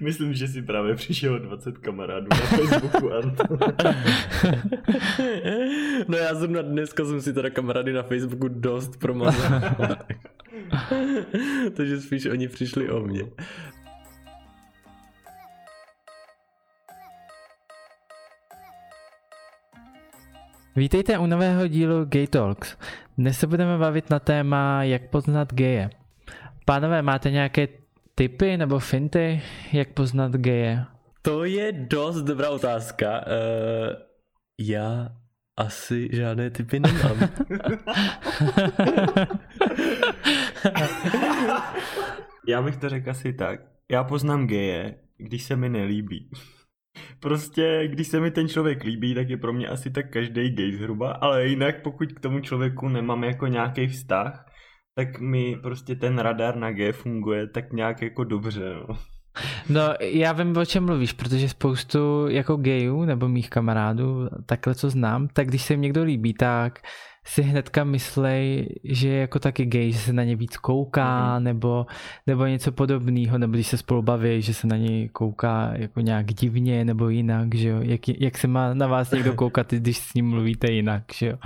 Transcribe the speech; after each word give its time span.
Myslím, 0.00 0.34
že 0.34 0.48
si 0.48 0.62
právě 0.62 0.94
přišel 0.94 1.38
20 1.38 1.78
kamarádů 1.78 2.26
na 2.30 2.36
Facebooku, 2.36 3.12
Anton. 3.12 3.58
no 6.08 6.16
já 6.16 6.34
zrovna 6.34 6.62
dneska 6.62 7.04
jsem 7.04 7.22
si 7.22 7.32
teda 7.32 7.50
kamarády 7.50 7.92
na 7.92 8.02
Facebooku 8.02 8.48
dost 8.48 8.96
promazal. 8.96 9.60
Takže 11.76 12.00
spíš 12.00 12.26
oni 12.26 12.48
přišli 12.48 12.90
o 12.90 13.00
mě. 13.00 13.22
Vítejte 20.76 21.18
u 21.18 21.26
nového 21.26 21.66
dílu 21.66 22.04
Gay 22.04 22.26
Talks. 22.26 22.76
Dnes 23.18 23.38
se 23.38 23.46
budeme 23.46 23.78
bavit 23.78 24.10
na 24.10 24.18
téma, 24.18 24.84
jak 24.84 25.10
poznat 25.10 25.54
geje. 25.54 25.90
Pánové, 26.64 27.02
máte 27.02 27.30
nějaké 27.30 27.68
tipy 28.18 28.56
nebo 28.56 28.78
finty, 28.78 29.42
jak 29.72 29.92
poznat 29.92 30.32
geje? 30.32 30.84
To 31.22 31.44
je 31.44 31.72
dost 31.72 32.22
dobrá 32.22 32.50
otázka. 32.50 33.20
Uh, 33.20 33.22
já 34.58 35.08
asi 35.56 36.08
žádné 36.12 36.50
typy 36.50 36.80
nemám. 36.80 37.18
já 42.48 42.62
bych 42.62 42.76
to 42.76 42.88
řekl 42.88 43.10
asi 43.10 43.32
tak. 43.32 43.60
Já 43.90 44.04
poznám 44.04 44.46
geje, 44.46 44.94
když 45.16 45.42
se 45.42 45.56
mi 45.56 45.68
nelíbí. 45.68 46.30
Prostě, 47.20 47.88
když 47.88 48.08
se 48.08 48.20
mi 48.20 48.30
ten 48.30 48.48
člověk 48.48 48.84
líbí, 48.84 49.14
tak 49.14 49.28
je 49.28 49.36
pro 49.36 49.52
mě 49.52 49.68
asi 49.68 49.90
tak 49.90 50.12
každý 50.12 50.50
gay 50.50 50.72
zhruba, 50.72 51.12
ale 51.12 51.46
jinak 51.46 51.82
pokud 51.82 52.12
k 52.12 52.20
tomu 52.20 52.40
člověku 52.40 52.88
nemám 52.88 53.24
jako 53.24 53.46
nějaký 53.46 53.86
vztah, 53.86 54.48
tak 54.98 55.20
mi 55.20 55.56
prostě 55.62 55.94
ten 55.94 56.18
radar 56.18 56.56
na 56.56 56.72
G 56.72 56.92
funguje 56.92 57.46
tak 57.46 57.72
nějak 57.72 58.02
jako 58.02 58.24
dobře, 58.24 58.74
no. 58.88 58.96
No, 59.68 59.82
já 60.00 60.32
vím, 60.32 60.56
o 60.56 60.64
čem 60.64 60.86
mluvíš, 60.86 61.12
protože 61.12 61.48
spoustu 61.48 62.28
jako 62.28 62.56
gayů 62.56 63.04
nebo 63.04 63.28
mých 63.28 63.50
kamarádů, 63.50 64.28
takhle 64.46 64.74
co 64.74 64.90
znám, 64.90 65.28
tak 65.28 65.46
když 65.46 65.62
se 65.62 65.72
jim 65.72 65.80
někdo 65.80 66.04
líbí, 66.04 66.34
tak 66.34 66.78
si 67.24 67.42
hnedka 67.42 67.84
myslej, 67.84 68.68
že 68.84 69.08
je 69.08 69.20
jako 69.20 69.38
taky 69.38 69.66
gay, 69.66 69.92
že 69.92 69.98
se 69.98 70.12
na 70.12 70.24
ně 70.24 70.36
víc 70.36 70.56
kouká, 70.56 71.38
mm-hmm. 71.38 71.42
nebo, 71.42 71.86
nebo 72.26 72.46
něco 72.46 72.72
podobného, 72.72 73.38
nebo 73.38 73.52
když 73.52 73.66
se 73.66 73.76
spolu 73.76 74.02
baví, 74.02 74.42
že 74.42 74.54
se 74.54 74.66
na 74.66 74.76
ně 74.76 75.08
kouká 75.08 75.70
jako 75.74 76.00
nějak 76.00 76.26
divně, 76.26 76.84
nebo 76.84 77.08
jinak, 77.08 77.54
že 77.54 77.68
jo, 77.68 77.78
jak, 77.82 78.08
jak 78.08 78.38
se 78.38 78.48
má 78.48 78.74
na 78.74 78.86
vás 78.86 79.10
někdo 79.10 79.34
koukat, 79.34 79.72
když 79.72 79.98
s 79.98 80.14
ním 80.14 80.28
mluvíte 80.28 80.72
jinak, 80.72 81.02
že 81.14 81.26
jo. 81.26 81.36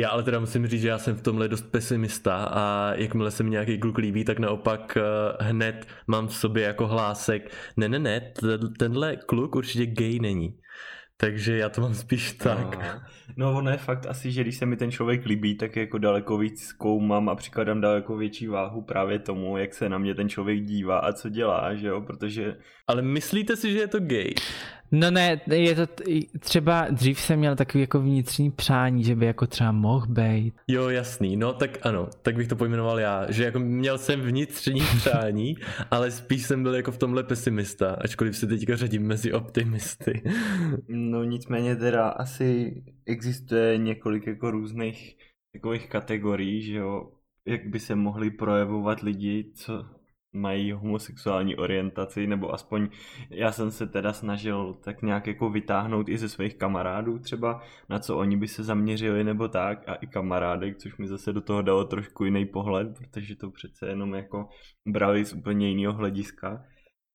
Já 0.00 0.08
ale 0.08 0.22
teda 0.22 0.40
musím 0.40 0.66
říct, 0.66 0.80
že 0.80 0.88
já 0.88 0.98
jsem 0.98 1.16
v 1.16 1.22
tomhle 1.22 1.48
dost 1.48 1.70
pesimista 1.70 2.44
a 2.44 2.94
jakmile 2.94 3.30
se 3.30 3.42
mi 3.42 3.50
nějaký 3.50 3.78
kluk 3.78 3.98
líbí, 3.98 4.24
tak 4.24 4.38
naopak 4.38 4.98
uh, 4.98 5.46
hned 5.46 5.86
mám 6.06 6.28
v 6.28 6.34
sobě 6.34 6.62
jako 6.62 6.86
hlásek, 6.86 7.54
ne, 7.76 7.88
ne, 7.88 7.98
ne, 7.98 8.32
tenhle 8.78 9.16
kluk 9.16 9.54
určitě 9.54 9.86
gay 9.86 10.18
není. 10.18 10.58
Takže 11.16 11.56
já 11.56 11.68
to 11.68 11.80
mám 11.80 11.94
spíš 11.94 12.32
tak. 12.32 12.76
Aha. 12.80 13.02
No 13.36 13.58
ono 13.58 13.70
je 13.70 13.76
fakt 13.76 14.06
asi, 14.06 14.32
že 14.32 14.40
když 14.40 14.56
se 14.56 14.66
mi 14.66 14.76
ten 14.76 14.90
člověk 14.90 15.26
líbí, 15.26 15.56
tak 15.56 15.76
jako 15.76 15.98
daleko 15.98 16.38
víc 16.38 16.62
zkoumám 16.62 17.28
a 17.28 17.34
přikladám 17.34 17.80
daleko 17.80 18.16
větší 18.16 18.46
váhu 18.46 18.82
právě 18.82 19.18
tomu, 19.18 19.56
jak 19.56 19.74
se 19.74 19.88
na 19.88 19.98
mě 19.98 20.14
ten 20.14 20.28
člověk 20.28 20.60
dívá 20.60 20.98
a 20.98 21.12
co 21.12 21.28
dělá, 21.28 21.74
že 21.74 21.86
jo, 21.86 22.00
protože... 22.00 22.56
Ale 22.86 23.02
myslíte 23.02 23.56
si, 23.56 23.72
že 23.72 23.78
je 23.78 23.88
to 23.88 24.00
gay? 24.00 24.34
No 24.92 25.10
ne, 25.10 25.40
je 25.46 25.74
to 25.74 25.86
třeba 26.40 26.86
dřív 26.90 27.20
jsem 27.20 27.38
měl 27.38 27.56
takový 27.56 27.80
jako 27.80 28.00
vnitřní 28.00 28.50
přání, 28.50 29.04
že 29.04 29.16
by 29.16 29.26
jako 29.26 29.46
třeba 29.46 29.72
mohl 29.72 30.06
být. 30.06 30.54
Jo, 30.68 30.88
jasný, 30.88 31.36
no 31.36 31.52
tak 31.52 31.86
ano, 31.86 32.08
tak 32.22 32.36
bych 32.36 32.48
to 32.48 32.56
pojmenoval 32.56 33.00
já, 33.00 33.30
že 33.30 33.44
jako 33.44 33.58
měl 33.58 33.98
jsem 33.98 34.20
vnitřní 34.20 34.80
přání, 34.96 35.56
ale 35.90 36.10
spíš 36.10 36.42
jsem 36.42 36.62
byl 36.62 36.74
jako 36.74 36.92
v 36.92 36.98
tomhle 36.98 37.22
pesimista, 37.22 37.96
ačkoliv 38.00 38.36
se 38.36 38.46
teďka 38.46 38.76
řadím 38.76 39.06
mezi 39.06 39.32
optimisty. 39.32 40.22
No 40.88 41.24
nicméně 41.24 41.76
teda 41.76 42.08
asi 42.08 42.82
existuje 43.06 43.78
několik 43.78 44.26
jako 44.26 44.50
různých 44.50 45.16
takových 45.52 45.88
kategorií, 45.88 46.62
že 46.62 46.74
jo, 46.74 47.12
jak 47.46 47.66
by 47.66 47.80
se 47.80 47.94
mohli 47.94 48.30
projevovat 48.30 49.00
lidi, 49.00 49.52
co 49.54 49.99
mají 50.32 50.72
homosexuální 50.72 51.56
orientaci, 51.56 52.26
nebo 52.26 52.54
aspoň 52.54 52.88
já 53.30 53.52
jsem 53.52 53.70
se 53.70 53.86
teda 53.86 54.12
snažil 54.12 54.74
tak 54.84 55.02
nějak 55.02 55.26
jako 55.26 55.50
vytáhnout 55.50 56.08
i 56.08 56.18
ze 56.18 56.28
svých 56.28 56.54
kamarádů 56.54 57.18
třeba, 57.18 57.62
na 57.88 57.98
co 57.98 58.16
oni 58.16 58.36
by 58.36 58.48
se 58.48 58.62
zaměřili 58.64 59.24
nebo 59.24 59.48
tak 59.48 59.88
a 59.88 59.94
i 59.94 60.06
kamarádek, 60.06 60.76
což 60.76 60.96
mi 60.96 61.08
zase 61.08 61.32
do 61.32 61.40
toho 61.40 61.62
dalo 61.62 61.84
trošku 61.84 62.24
jiný 62.24 62.46
pohled, 62.46 62.88
protože 62.98 63.36
to 63.36 63.50
přece 63.50 63.86
jenom 63.86 64.14
jako 64.14 64.48
brali 64.86 65.24
z 65.24 65.32
úplně 65.32 65.68
jiného 65.68 65.92
hlediska. 65.92 66.64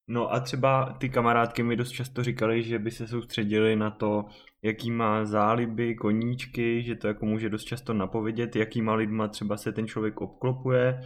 No 0.08 0.34
a 0.34 0.40
třeba 0.40 0.94
ty 1.00 1.10
kamarádky 1.10 1.64
mi 1.64 1.76
dost 1.76 1.92
často 1.92 2.24
říkali, 2.24 2.64
že 2.64 2.80
by 2.80 2.92
se 2.92 3.08
soustředili 3.08 3.76
na 3.76 3.92
to, 3.92 4.26
jaký 4.64 4.92
má 4.92 5.26
záliby, 5.26 5.96
koníčky, 5.96 6.84
že 6.84 6.96
to 6.96 7.08
jako 7.08 7.26
může 7.26 7.50
dost 7.50 7.64
často 7.64 7.94
napovědět, 7.94 8.56
jakýma 8.56 8.96
lidma 8.96 9.28
třeba 9.28 9.58
se 9.58 9.72
ten 9.72 9.88
člověk 9.88 10.22
obklopuje, 10.22 11.02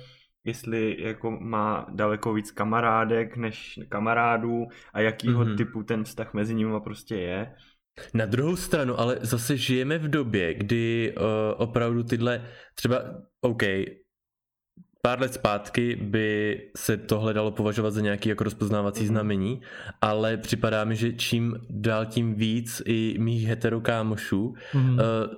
jestli 0.46 0.96
jako 1.00 1.32
má 1.32 1.86
daleko 1.90 2.34
víc 2.34 2.52
kamarádek 2.52 3.38
než 3.38 3.80
kamarádů 3.90 4.68
a 4.94 5.02
jakýho 5.02 5.44
mm-hmm. 5.44 5.58
typu 5.58 5.84
ten 5.84 6.04
vztah 6.04 6.34
mezi 6.34 6.56
nimi 6.56 6.80
prostě 6.84 7.16
je. 7.16 7.56
Na 8.14 8.26
druhou 8.26 8.56
stranu, 8.56 9.00
ale 9.00 9.18
zase 9.22 9.58
žijeme 9.58 9.98
v 9.98 10.10
době, 10.10 10.54
kdy 10.54 11.16
uh, 11.18 11.24
opravdu 11.58 12.04
tyhle, 12.04 12.46
třeba, 12.76 13.02
OK, 13.42 13.64
pár 15.02 15.22
let 15.22 15.34
zpátky 15.34 15.96
by 15.96 16.62
se 16.78 16.98
tohle 16.98 17.34
dalo 17.34 17.52
považovat 17.52 17.92
za 17.92 18.02
nějaký 18.02 18.30
jako 18.30 18.44
rozpoznávací 18.44 19.04
mm-hmm. 19.04 19.08
znamení, 19.08 19.62
ale 20.02 20.38
připadá 20.38 20.84
mi, 20.84 20.96
že 20.96 21.14
čím 21.14 21.56
dál 21.70 22.06
tím 22.06 22.36
víc 22.36 22.82
i 22.86 23.16
mých 23.20 23.48
heterokámošů 23.48 24.54
mm-hmm. 24.74 24.94
uh, 24.94 25.34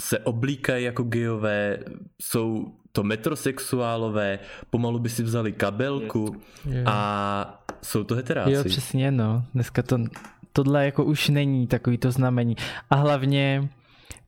se 0.00 0.18
oblíkají 0.18 0.84
jako 0.84 1.02
geové, 1.02 1.78
jsou 2.22 2.64
to 2.94 3.02
metrosexuálové, 3.02 4.38
pomalu 4.70 4.98
by 4.98 5.08
si 5.08 5.22
vzali 5.22 5.52
kabelku 5.52 6.36
a 6.86 7.64
jsou 7.82 8.04
to 8.04 8.14
heteráci. 8.14 8.52
Jo, 8.52 8.64
přesně, 8.64 9.10
no. 9.10 9.44
Dneska 9.54 9.82
to, 9.82 9.98
tohle 10.52 10.84
jako 10.84 11.04
už 11.04 11.28
není 11.28 11.66
takový 11.66 11.98
to 11.98 12.10
znamení. 12.10 12.56
A 12.90 12.94
hlavně, 12.94 13.68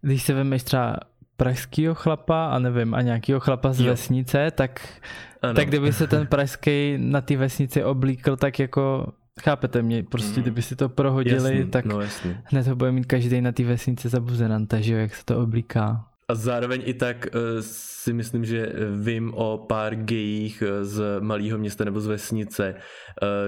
když 0.01 0.23
se 0.23 0.35
vemeš 0.35 0.63
třeba 0.63 0.97
pražského 1.37 1.95
chlapa 1.95 2.47
a 2.47 2.59
nevím, 2.59 2.95
a 2.95 3.03
nějakého 3.03 3.41
chlapa 3.41 3.73
z 3.73 3.81
jo. 3.81 3.87
vesnice, 3.87 4.51
tak, 4.51 5.01
tak 5.41 5.69
kdyby 5.69 5.93
se 5.93 6.07
ten 6.07 6.27
pražský 6.27 6.95
na 6.99 7.21
té 7.21 7.37
vesnici 7.37 7.85
oblíkl, 7.85 8.37
tak 8.37 8.59
jako 8.59 9.13
Chápete 9.41 9.83
mě, 9.83 10.03
prostě 10.03 10.37
mm. 10.37 10.43
kdyby 10.43 10.63
si 10.63 10.77
to 10.77 10.89
prohodili, 10.89 11.57
jasný, 11.57 11.71
tak 11.71 11.85
no, 11.85 12.01
jasný. 12.01 12.37
hned 12.45 12.67
ho 12.67 12.77
bude 12.77 12.93
mít 12.93 13.07
každý 13.07 13.41
na 13.41 13.53
té 13.53 13.65
vesnici 13.65 14.09
za 14.09 14.21
buzeranta, 14.21 14.81
že 14.81 14.93
jo, 14.93 14.99
jak 14.99 15.15
se 15.15 15.25
to 15.25 15.43
oblíká. 15.43 16.05
A 16.29 16.35
zároveň 16.35 16.83
i 16.85 16.95
tak 16.95 17.27
uh, 17.27 17.41
si 17.61 18.13
myslím, 18.13 18.45
že 18.45 18.73
vím 18.97 19.35
o 19.35 19.59
pár 19.59 19.95
gejích 19.95 20.63
eh, 20.63 20.85
z 20.85 21.21
malého 21.21 21.59
města 21.59 21.85
nebo 21.85 22.01
z 22.01 22.07
vesnice, 22.07 22.75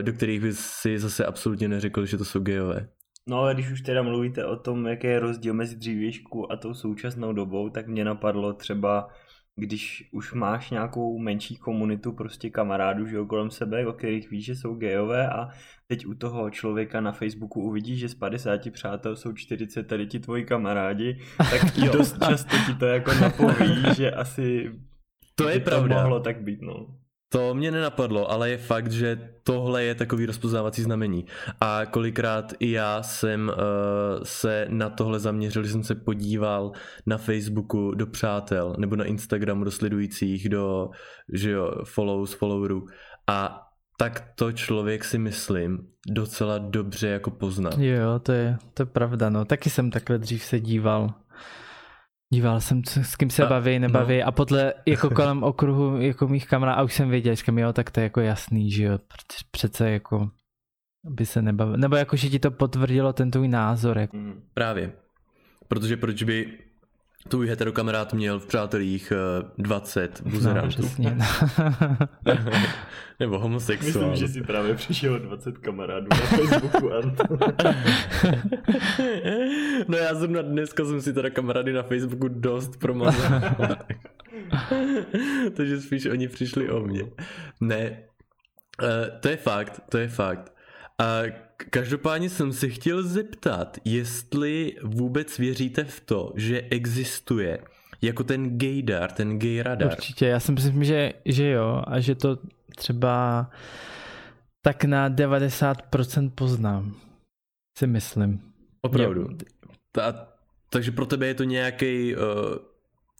do 0.02 0.12
kterých 0.12 0.40
by 0.40 0.52
si 0.52 0.98
zase 0.98 1.26
absolutně 1.26 1.68
neřekl, 1.68 2.06
že 2.06 2.18
to 2.18 2.24
jsou 2.24 2.40
gejové. 2.40 2.88
No 3.28 3.38
ale 3.38 3.54
když 3.54 3.70
už 3.70 3.80
teda 3.80 4.02
mluvíte 4.02 4.44
o 4.44 4.56
tom, 4.56 4.86
jaký 4.86 5.06
je 5.06 5.20
rozdíl 5.20 5.54
mezi 5.54 5.76
dřívějšku 5.76 6.52
a 6.52 6.56
tou 6.56 6.74
současnou 6.74 7.32
dobou, 7.32 7.68
tak 7.68 7.86
mě 7.86 8.04
napadlo 8.04 8.52
třeba 8.52 9.08
když 9.58 10.08
už 10.12 10.32
máš 10.32 10.70
nějakou 10.70 11.18
menší 11.18 11.56
komunitu 11.56 12.12
prostě 12.12 12.50
kamarádů, 12.50 13.06
že 13.06 13.18
kolem 13.28 13.50
sebe, 13.50 13.86
o 13.86 13.92
kterých 13.92 14.30
víš, 14.30 14.44
že 14.44 14.56
jsou 14.56 14.74
gejové 14.74 15.28
a 15.28 15.48
teď 15.86 16.06
u 16.06 16.14
toho 16.14 16.50
člověka 16.50 17.00
na 17.00 17.12
Facebooku 17.12 17.62
uvidíš, 17.62 17.98
že 17.98 18.08
z 18.08 18.14
50 18.14 18.70
přátel 18.70 19.16
jsou 19.16 19.32
40 19.32 19.82
tady 19.82 20.06
ti 20.06 20.18
tvoji 20.18 20.44
kamarádi, 20.44 21.18
tak 21.36 21.90
dost 21.92 22.24
často 22.28 22.56
ti 22.66 22.74
to 22.74 22.86
jako 22.86 23.14
napoví, 23.14 23.82
že 23.96 24.10
asi 24.10 24.72
to 25.34 25.48
je 25.48 25.60
pravda. 25.60 25.96
To 25.96 26.02
mohlo 26.02 26.20
tak 26.20 26.42
být, 26.42 26.62
no. 26.62 26.86
To 27.30 27.54
mě 27.54 27.70
nenapadlo, 27.70 28.30
ale 28.30 28.50
je 28.50 28.58
fakt, 28.58 28.92
že 28.92 29.30
tohle 29.42 29.84
je 29.84 29.94
takový 29.94 30.26
rozpoznávací 30.26 30.82
znamení. 30.82 31.26
A 31.60 31.86
kolikrát 31.86 32.52
i 32.58 32.70
já 32.70 33.02
jsem 33.02 33.48
uh, 33.48 33.54
se 34.22 34.66
na 34.68 34.90
tohle 34.90 35.20
zaměřil, 35.20 35.64
že 35.64 35.70
jsem 35.72 35.84
se 35.84 35.94
podíval 35.94 36.72
na 37.06 37.18
Facebooku 37.18 37.94
do 37.94 38.06
přátel 38.06 38.74
nebo 38.78 38.96
na 38.96 39.04
Instagramu 39.04 39.64
do 39.64 39.70
sledujících, 39.70 40.48
do 40.48 40.90
že 41.32 41.50
jo, 41.50 41.72
follows, 41.84 42.32
followerů. 42.32 42.86
A 43.26 43.62
tak 43.98 44.32
to 44.34 44.52
člověk 44.52 45.04
si 45.04 45.18
myslím 45.18 45.78
docela 46.08 46.58
dobře 46.58 47.08
jako 47.08 47.30
pozná. 47.30 47.70
Jo, 47.78 48.18
to 48.22 48.32
je, 48.32 48.56
to 48.74 48.82
je 48.82 48.86
pravda, 48.86 49.30
no. 49.30 49.44
Taky 49.44 49.70
jsem 49.70 49.90
takhle 49.90 50.18
dřív 50.18 50.44
se 50.44 50.60
díval. 50.60 51.14
Díval 52.34 52.60
jsem, 52.60 52.82
s 52.84 53.16
kým 53.16 53.30
se 53.30 53.46
a, 53.46 53.48
baví, 53.48 53.78
nebaví 53.78 54.18
no. 54.18 54.26
a 54.26 54.32
podle 54.32 54.74
jako 54.86 55.10
kolem 55.14 55.42
okruhu 55.42 56.00
jako 56.00 56.28
mých 56.28 56.46
kamarádů, 56.46 56.80
a 56.80 56.82
už 56.82 56.94
jsem 56.94 57.10
věděl, 57.10 57.34
říkám, 57.34 57.58
jo, 57.58 57.72
tak 57.72 57.90
to 57.90 58.00
je 58.00 58.04
jako 58.04 58.20
jasný, 58.20 58.70
že 58.70 58.84
jo, 58.84 58.98
přece 59.50 59.90
jako 59.90 60.30
by 61.04 61.26
se 61.26 61.42
nebavil, 61.42 61.76
nebo 61.76 61.96
jako, 61.96 62.16
že 62.16 62.28
ti 62.28 62.38
to 62.38 62.50
potvrdilo 62.50 63.12
ten 63.12 63.30
tvůj 63.30 63.48
názor. 63.48 63.98
Jako. 63.98 64.16
Právě, 64.54 64.92
protože 65.68 65.96
proč 65.96 66.22
by 66.22 66.58
tvůj 67.28 67.48
heterokamarád 67.48 68.14
měl 68.14 68.38
v 68.38 68.46
přátelích 68.46 69.12
20 69.58 70.20
buzerantů. 70.20 70.66
No, 70.66 70.88
přesně. 70.88 71.16
Nebo 73.20 73.38
homosexuál. 73.38 74.10
Myslím, 74.10 74.28
že 74.28 74.32
si 74.32 74.42
právě 74.42 74.74
přišel 74.74 75.18
20 75.18 75.58
kamarádů 75.58 76.06
na 76.10 76.16
Facebooku, 76.16 76.88
no 79.88 79.96
já 79.96 80.14
zrovna 80.14 80.42
dneska 80.42 80.84
jsem 80.84 81.02
si 81.02 81.12
teda 81.12 81.30
kamarády 81.30 81.72
na 81.72 81.82
Facebooku 81.82 82.28
dost 82.28 82.76
promazal. 82.76 83.40
Takže 85.56 85.80
spíš 85.80 86.06
oni 86.06 86.28
přišli 86.28 86.70
o 86.70 86.80
mě. 86.80 87.02
Ne, 87.60 88.02
uh, 88.82 88.88
to 89.20 89.28
je 89.28 89.36
fakt, 89.36 89.80
to 89.88 89.98
je 89.98 90.08
fakt. 90.08 90.57
A 91.00 91.22
každopádně 91.70 92.30
jsem 92.30 92.52
se 92.52 92.68
chtěl 92.68 93.02
zeptat, 93.02 93.78
jestli 93.84 94.76
vůbec 94.82 95.38
věříte 95.38 95.84
v 95.84 96.00
to, 96.00 96.32
že 96.36 96.62
existuje 96.70 97.58
jako 98.02 98.24
ten 98.24 98.58
gaydar, 98.58 99.12
ten 99.12 99.38
gay 99.38 99.62
radar. 99.62 99.92
Určitě, 99.92 100.26
já 100.26 100.40
si 100.40 100.52
myslím, 100.52 100.84
že, 100.84 101.12
že 101.24 101.50
jo 101.50 101.82
a 101.86 102.00
že 102.00 102.14
to 102.14 102.38
třeba 102.76 103.50
tak 104.62 104.84
na 104.84 105.10
90% 105.10 106.30
poznám. 106.34 106.94
Si 107.78 107.86
myslím. 107.86 108.40
Opravdu. 108.80 109.28
Ta, 109.92 110.28
takže 110.70 110.90
pro 110.90 111.06
tebe 111.06 111.26
je 111.26 111.34
to 111.34 111.44
nějaký 111.44 112.16
uh, 112.16 112.22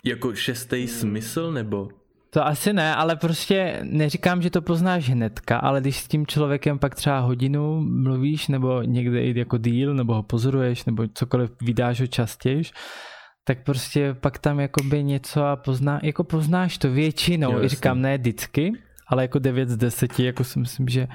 jako 0.05 0.35
šestý 0.35 0.77
hmm. 0.77 0.89
smysl, 0.89 1.53
nebo? 1.53 1.89
To 2.38 2.46
asi 2.46 2.73
ne, 2.73 2.94
ale 2.94 3.17
prostě 3.17 3.81
neříkám, 3.82 4.43
že 4.43 4.50
to 4.50 4.62
poznáš 4.62 5.11
hnedka, 5.11 5.58
ale 5.58 5.81
když 5.81 5.96
s 5.96 6.08
tím 6.08 6.26
člověkem 6.26 6.79
pak 6.79 6.94
třeba 6.94 7.19
hodinu 7.19 7.81
mluvíš, 7.81 8.49
nebo 8.49 8.82
někde 8.82 9.23
i 9.23 9.38
jako 9.38 9.58
díl, 9.58 9.94
nebo 9.94 10.14
ho 10.14 10.23
pozoruješ, 10.23 10.85
nebo 10.85 11.05
cokoliv 11.14 11.50
vydáš 11.61 12.00
ho 12.00 12.06
častěji, 12.06 12.62
tak 13.44 13.64
prostě 13.64 14.14
pak 14.20 14.38
tam 14.38 14.61
jakoby 14.61 15.05
něco 15.05 15.44
a 15.44 15.56
pozná, 15.56 16.00
jako 16.02 16.25
poznáš 16.25 16.79
to 16.79 16.90
většinou, 16.90 17.52
jo, 17.52 17.64
i 17.64 17.69
říkám 17.69 18.00
ne 18.00 18.19
vždycky, 18.19 18.73
ale 19.09 19.23
jako 19.25 19.39
9 19.39 19.69
z 19.69 19.77
10, 19.77 20.19
jako 20.19 20.45
si 20.45 20.59
myslím, 20.59 20.89
že 20.89 21.09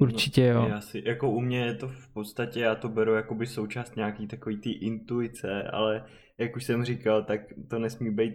určitě 0.00 0.44
jo. 0.44 0.68
No, 0.68 0.76
asi, 0.76 1.02
jako 1.06 1.30
u 1.30 1.40
mě 1.40 1.64
je 1.64 1.74
to 1.74 1.88
v 1.88 2.08
podstatě, 2.08 2.60
já 2.60 2.74
to 2.74 2.88
beru 2.88 3.14
jako 3.14 3.34
by 3.34 3.46
součást 3.46 3.96
nějaký 3.96 4.26
takový 4.26 4.56
ty 4.56 4.70
intuice, 4.70 5.62
ale 5.62 6.04
jak 6.38 6.56
už 6.56 6.64
jsem 6.64 6.84
říkal, 6.84 7.24
tak 7.24 7.40
to 7.70 7.78
nesmí 7.78 8.10
být, 8.10 8.34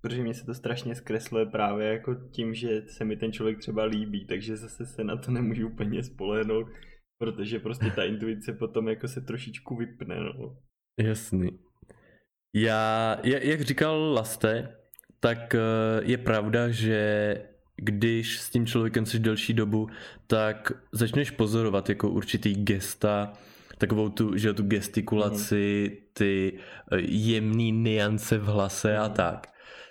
protože 0.00 0.22
mě 0.22 0.34
se 0.34 0.46
to 0.46 0.54
strašně 0.54 0.94
zkresluje 0.94 1.46
právě 1.46 1.88
jako 1.88 2.14
tím, 2.14 2.54
že 2.54 2.82
se 2.88 3.04
mi 3.04 3.16
ten 3.16 3.32
člověk 3.32 3.58
třeba 3.58 3.84
líbí, 3.84 4.26
takže 4.26 4.56
zase 4.56 4.86
se 4.86 5.04
na 5.04 5.16
to 5.16 5.30
nemůžu 5.30 5.68
úplně 5.68 6.02
spolehnout, 6.02 6.66
protože 7.18 7.58
prostě 7.58 7.90
ta 7.90 8.04
intuice 8.04 8.52
potom 8.52 8.88
jako 8.88 9.08
se 9.08 9.20
trošičku 9.20 9.76
vypne, 9.76 10.16
no. 10.20 10.56
Jasný. 11.00 11.58
Já, 12.54 13.16
jak 13.24 13.60
říkal 13.60 14.12
Laste, 14.12 14.76
tak 15.20 15.54
eh, 15.54 15.60
je 16.02 16.18
pravda, 16.18 16.68
že 16.68 17.53
když 17.76 18.40
s 18.40 18.50
tím 18.50 18.66
člověkem 18.66 19.06
jsi 19.06 19.18
delší 19.18 19.54
dobu, 19.54 19.88
tak 20.26 20.72
začneš 20.92 21.30
pozorovat 21.30 21.88
jako 21.88 22.10
určitý 22.10 22.54
gesta, 22.54 23.32
takovou 23.78 24.08
tu, 24.08 24.36
že 24.36 24.54
tu 24.54 24.62
gestikulaci, 24.62 25.90
mhm. 25.90 25.98
ty 26.12 26.58
eh, 26.92 27.00
jemný 27.00 27.72
niance 27.72 28.38
v 28.38 28.44
hlase 28.44 28.98
a 28.98 29.04
mhm. 29.04 29.12
tak. 29.12 29.46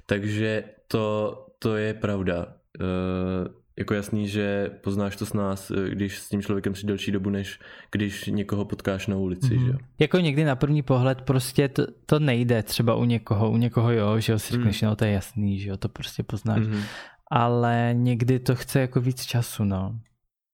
Takže 0.05 0.63
to, 0.87 1.37
to 1.59 1.75
je 1.75 1.93
pravda. 1.93 2.55
Uh, 2.81 3.63
jako 3.77 3.93
jasný, 3.93 4.27
že 4.27 4.71
poznáš 4.81 5.15
to 5.15 5.25
s 5.25 5.33
nás, 5.33 5.71
eh, 5.71 5.89
když 5.89 6.19
s 6.19 6.29
tím 6.29 6.41
člověkem 6.41 6.75
si 6.75 6.85
delší 6.85 7.11
dobu, 7.11 7.29
než 7.29 7.59
když 7.91 8.25
někoho 8.25 8.65
potkáš 8.65 9.07
na 9.07 9.17
ulici, 9.17 9.47
mm-hmm. 9.47 9.65
že 9.65 9.73
Jako 9.99 10.17
někdy 10.17 10.43
na 10.43 10.55
první 10.55 10.81
pohled 10.81 11.21
prostě 11.21 11.67
to, 11.67 11.87
to 12.05 12.19
nejde 12.19 12.63
třeba 12.63 12.95
u 12.95 13.05
někoho, 13.05 13.51
u 13.51 13.57
někoho 13.57 13.91
jo, 13.91 14.19
že 14.19 14.31
jo, 14.31 14.39
si 14.39 14.53
řekneš, 14.53 14.81
mm. 14.81 14.87
no 14.87 14.95
to 14.95 15.05
je 15.05 15.11
jasný, 15.11 15.59
že 15.59 15.69
jo, 15.69 15.77
to 15.77 15.89
prostě 15.89 16.23
poznáš. 16.23 16.61
Mm-hmm. 16.61 16.83
Ale 17.31 17.89
někdy 17.93 18.39
to 18.39 18.55
chce 18.55 18.79
jako 18.79 19.01
víc 19.01 19.25
času, 19.25 19.63
no. 19.63 19.99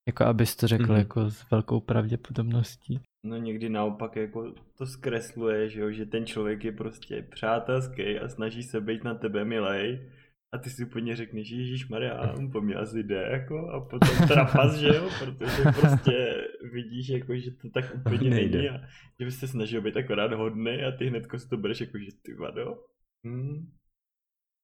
Jako 0.07 0.23
abys 0.25 0.55
to 0.55 0.67
řekl 0.67 0.83
mm-hmm. 0.83 0.97
jako 0.97 1.29
s 1.29 1.49
velkou 1.51 1.79
pravděpodobností. 1.79 2.99
No 3.23 3.37
někdy 3.37 3.69
naopak 3.69 4.15
jako 4.15 4.53
to 4.77 4.85
zkresluje, 4.85 5.69
že 5.69 5.81
jo, 5.81 5.91
že 5.91 6.05
ten 6.05 6.25
člověk 6.25 6.63
je 6.63 6.71
prostě 6.71 7.21
přátelský 7.21 8.19
a 8.19 8.29
snaží 8.29 8.63
se 8.63 8.81
být 8.81 9.03
na 9.03 9.15
tebe 9.15 9.45
milej 9.45 10.11
a 10.51 10.57
ty 10.57 10.69
si 10.69 10.85
úplně 10.85 11.15
řekneš, 11.15 11.49
Ježíš 11.49 11.89
Maria, 11.89 12.35
po 12.51 12.61
mě 12.61 12.75
asi 12.75 13.03
jde, 13.03 13.21
jako, 13.31 13.69
a 13.69 13.79
potom 13.79 14.27
trapas, 14.27 14.75
že 14.75 14.87
jo, 14.87 15.09
protože 15.19 15.63
prostě 15.79 16.47
vidíš, 16.73 17.09
jako, 17.09 17.35
že 17.35 17.51
to 17.51 17.69
tak 17.69 17.95
úplně 17.95 18.29
nejde. 18.29 18.57
není 18.57 18.69
a 18.69 18.79
že 19.19 19.25
bys 19.25 19.39
se 19.39 19.47
snažil 19.47 19.81
být 19.81 19.97
akorát 19.97 20.33
hodný 20.33 20.83
a 20.83 20.91
ty 20.97 21.07
hnedko 21.07 21.39
si 21.39 21.49
to 21.49 21.57
bereš 21.57 21.81
jako, 21.81 21.97
že 21.97 22.11
ty 22.21 22.33
vado. 22.33 22.83
Hmm. 23.25 23.71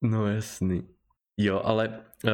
No 0.01 0.28
jasný. 0.28 0.95
Jo, 1.38 1.62
ale 1.64 1.88
uh, 1.88 2.32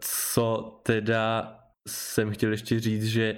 co 0.00 0.80
teda 0.82 1.54
jsem 1.88 2.30
chtěl 2.30 2.50
ještě 2.50 2.80
říct, 2.80 3.06
že 3.06 3.36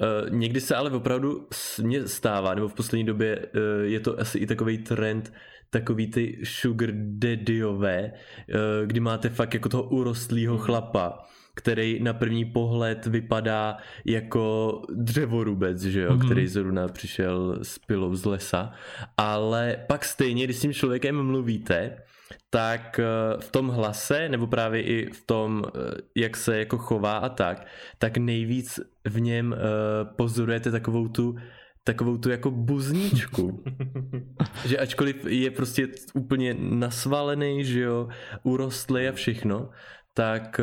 Uh, 0.00 0.30
někdy 0.30 0.60
se 0.60 0.74
ale 0.74 0.90
opravdu 0.90 1.48
mě 1.82 2.08
stává, 2.08 2.54
nebo 2.54 2.68
v 2.68 2.74
poslední 2.74 3.04
době 3.04 3.38
uh, 3.38 3.82
je 3.82 4.00
to 4.00 4.20
asi 4.20 4.38
i 4.38 4.46
takový 4.46 4.78
trend, 4.78 5.32
takový 5.70 6.06
ty 6.06 6.40
sugar 6.44 6.90
daddyové, 6.94 8.12
uh, 8.12 8.86
kdy 8.86 9.00
máte 9.00 9.28
fakt 9.28 9.54
jako 9.54 9.68
toho 9.68 9.82
urostlýho 9.82 10.58
chlapa, 10.58 11.18
který 11.54 12.02
na 12.02 12.12
první 12.12 12.44
pohled 12.44 13.06
vypadá 13.06 13.76
jako 14.04 14.82
dřevorubec, 14.94 15.82
že 15.82 16.00
jo, 16.00 16.10
mm-hmm. 16.10 16.24
který 16.24 16.48
zrovna 16.48 16.88
přišel 16.88 17.58
s 17.62 17.78
pilou 17.78 18.14
z 18.14 18.24
lesa, 18.24 18.72
ale 19.16 19.76
pak 19.88 20.04
stejně, 20.04 20.44
když 20.44 20.56
s 20.56 20.60
tím 20.60 20.72
člověkem 20.72 21.22
mluvíte, 21.22 21.96
tak 22.50 22.98
eh, 22.98 23.04
v 23.40 23.50
tom 23.50 23.68
hlase, 23.68 24.28
nebo 24.28 24.46
právě 24.46 24.82
i 24.82 25.10
v 25.12 25.26
tom, 25.26 25.64
eh, 25.66 25.70
jak 26.16 26.36
se 26.36 26.58
jako 26.58 26.78
chová 26.78 27.16
a 27.18 27.28
tak, 27.28 27.66
tak 27.98 28.16
nejvíc 28.16 28.80
v 29.04 29.20
něm 29.20 29.54
eh, 29.54 29.58
pozorujete 30.16 30.70
takovou 30.70 31.08
tu 31.08 31.34
takovou 31.86 32.16
tu 32.16 32.30
jako 32.30 32.50
buzničku. 32.50 33.64
že 34.66 34.78
ačkoliv 34.78 35.24
je 35.24 35.50
prostě 35.50 35.88
úplně 36.14 36.54
nasvalený, 36.58 37.64
že 37.64 37.80
jo, 37.80 38.08
urostlý 38.42 39.08
a 39.08 39.12
všechno, 39.12 39.70
tak 40.14 40.60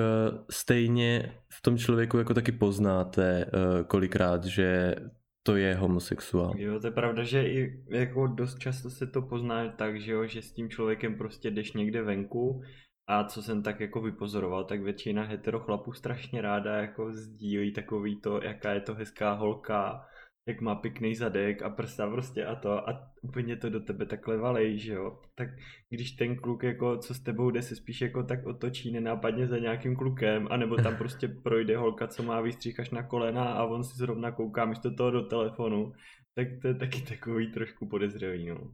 stejně 0.50 1.36
v 1.50 1.62
tom 1.62 1.78
člověku 1.78 2.18
jako 2.18 2.34
taky 2.34 2.52
poznáte 2.52 3.46
kolikrát, 3.88 4.46
že 4.46 4.96
to 5.44 5.56
je 5.56 5.76
homosexuál. 5.76 6.54
Jo, 6.58 6.80
to 6.80 6.88
je 6.88 6.92
pravda, 6.92 7.24
že 7.24 7.48
i 7.48 7.84
jako 7.90 8.28
dost 8.28 8.60
často 8.60 8.90
se 8.90 9.08
to 9.08 9.22
pozná 9.22 9.70
tak, 9.70 10.02
že 10.02 10.12
jo, 10.12 10.28
že 10.28 10.42
s 10.42 10.52
tím 10.52 10.70
člověkem 10.70 11.18
prostě 11.18 11.52
jdeš 11.52 11.74
někde 11.74 12.02
venku 12.02 12.62
a 13.08 13.24
co 13.24 13.44
jsem 13.44 13.64
tak 13.64 13.80
jako 13.80 14.02
vypozoroval, 14.02 14.64
tak 14.64 14.82
většina 14.82 15.24
hetero 15.24 15.60
chlapů 15.60 15.94
strašně 15.94 16.42
ráda 16.42 16.76
jako 16.76 17.14
sdílí 17.14 17.74
takový 17.74 18.22
to, 18.22 18.42
jaká 18.44 18.72
je 18.74 18.82
to 18.82 18.94
hezká 18.96 19.34
holka, 19.34 20.06
jak 20.48 20.62
má 20.62 20.76
pěkný 20.76 21.16
zadek 21.16 21.62
a 21.62 21.70
prsa 21.70 22.10
prostě 22.10 22.46
a 22.46 22.56
to 22.56 22.90
a 22.90 23.12
úplně 23.22 23.56
to 23.56 23.70
do 23.70 23.80
tebe 23.80 24.06
takhle 24.06 24.38
valej, 24.38 24.80
že 24.80 24.94
jo. 24.94 25.20
Tak 25.36 25.50
když 25.90 26.12
ten 26.12 26.36
kluk 26.36 26.64
jako, 26.64 26.98
co 26.98 27.14
s 27.14 27.20
tebou 27.20 27.50
jde, 27.52 27.62
se 27.62 27.76
spíš 27.76 28.02
jako 28.02 28.24
tak 28.24 28.46
otočí 28.46 28.92
nenápadně 28.92 29.48
za 29.48 29.58
nějakým 29.58 29.96
klukem, 29.96 30.48
anebo 30.52 30.76
tam 30.76 30.98
prostě 30.98 31.28
projde 31.44 31.78
holka, 31.78 32.08
co 32.08 32.24
má 32.24 32.42
výstřih 32.42 32.80
až 32.80 32.90
na 32.90 33.04
kolena 33.04 33.44
a 33.44 33.64
on 33.64 33.84
si 33.84 33.98
zrovna 33.98 34.32
kouká 34.32 34.66
místo 34.66 34.96
toho 34.96 35.12
do 35.12 35.22
telefonu, 35.22 35.94
tak 36.36 36.48
to 36.62 36.68
je 36.68 36.74
taky 36.76 37.02
takový 37.02 37.52
trošku 37.52 37.88
podezřelý, 37.88 38.50
no. 38.50 38.72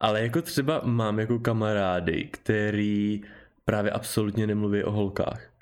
Ale 0.00 0.22
jako 0.22 0.42
třeba 0.42 0.80
mám 0.84 1.18
jako 1.18 1.38
kamarády, 1.38 2.24
který 2.24 3.20
právě 3.64 3.90
absolutně 3.90 4.46
nemluví 4.46 4.84
o 4.84 4.90
holkách. 4.90 5.57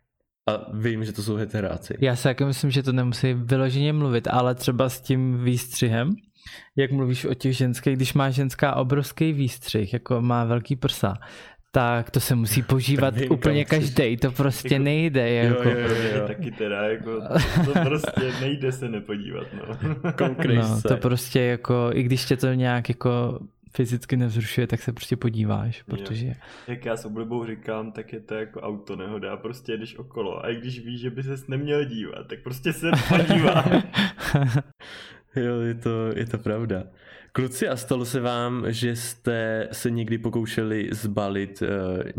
A 0.48 0.66
vím, 0.72 1.04
že 1.04 1.12
to 1.12 1.22
jsou 1.22 1.34
heteráci. 1.34 1.94
Já 2.00 2.16
si 2.16 2.28
jako 2.28 2.46
myslím, 2.46 2.70
že 2.70 2.82
to 2.82 2.92
nemusí 2.92 3.34
vyloženě 3.34 3.92
mluvit, 3.92 4.28
ale 4.30 4.54
třeba 4.54 4.88
s 4.88 5.00
tím 5.00 5.44
výstřihem, 5.44 6.10
jak 6.76 6.92
mluvíš 6.92 7.24
o 7.24 7.34
těch 7.34 7.56
ženských, 7.56 7.96
když 7.96 8.14
má 8.14 8.30
ženská 8.30 8.74
obrovský 8.74 9.32
výstřih, 9.32 9.92
jako 9.92 10.20
má 10.20 10.44
velký 10.44 10.76
prsa, 10.76 11.14
tak 11.70 12.10
to 12.10 12.20
se 12.20 12.34
musí 12.34 12.62
požívat 12.62 13.14
úplně 13.30 13.64
každý, 13.64 14.16
to 14.16 14.30
prostě 14.30 14.74
jako, 14.74 14.84
nejde. 14.84 15.30
Jako. 15.30 15.68
Jo, 15.68 15.78
jo, 15.78 15.88
jo, 15.88 16.18
jo. 16.18 16.26
Taky 16.26 16.50
teda, 16.50 16.88
jako, 16.88 17.20
to 17.64 17.72
prostě 17.84 18.32
nejde 18.40 18.72
se 18.72 18.88
nepodívat. 18.88 19.46
No. 19.54 19.94
no, 20.54 20.82
to 20.88 20.96
prostě 20.96 21.40
jako, 21.40 21.90
i 21.92 22.02
když 22.02 22.24
tě 22.24 22.36
to 22.36 22.52
nějak 22.52 22.88
jako 22.88 23.40
fyzicky 23.76 24.16
nevzrušuje, 24.16 24.66
tak 24.66 24.82
se 24.82 24.92
prostě 24.92 25.16
podíváš, 25.16 25.82
protože... 25.82 26.26
Jo. 26.26 26.34
Jak 26.68 26.84
já 26.84 26.96
s 26.96 27.04
oblibou 27.04 27.46
říkám, 27.46 27.92
tak 27.92 28.12
je 28.12 28.20
to 28.20 28.34
jako 28.34 28.60
auto 28.60 28.96
nehoda, 28.96 29.36
prostě 29.36 29.72
jedeš 29.72 29.96
okolo 29.96 30.44
a 30.44 30.50
i 30.50 30.56
když 30.56 30.80
víš, 30.80 31.00
že 31.00 31.10
by 31.10 31.22
ses 31.22 31.48
neměl 31.48 31.84
dívat, 31.84 32.26
tak 32.28 32.42
prostě 32.42 32.72
se 32.72 32.90
podívá. 33.08 33.64
Jo, 35.36 35.60
je 35.60 35.74
to, 35.74 35.90
je 36.16 36.26
to 36.26 36.38
pravda. 36.38 36.82
Kluci, 37.36 37.68
a 37.68 37.76
stalo 37.76 38.04
se 38.04 38.20
vám, 38.20 38.64
že 38.72 38.96
jste 38.96 39.68
se 39.72 39.90
někdy 39.90 40.18
pokoušeli 40.18 40.88
zbalit 40.92 41.62
uh, 41.62 41.68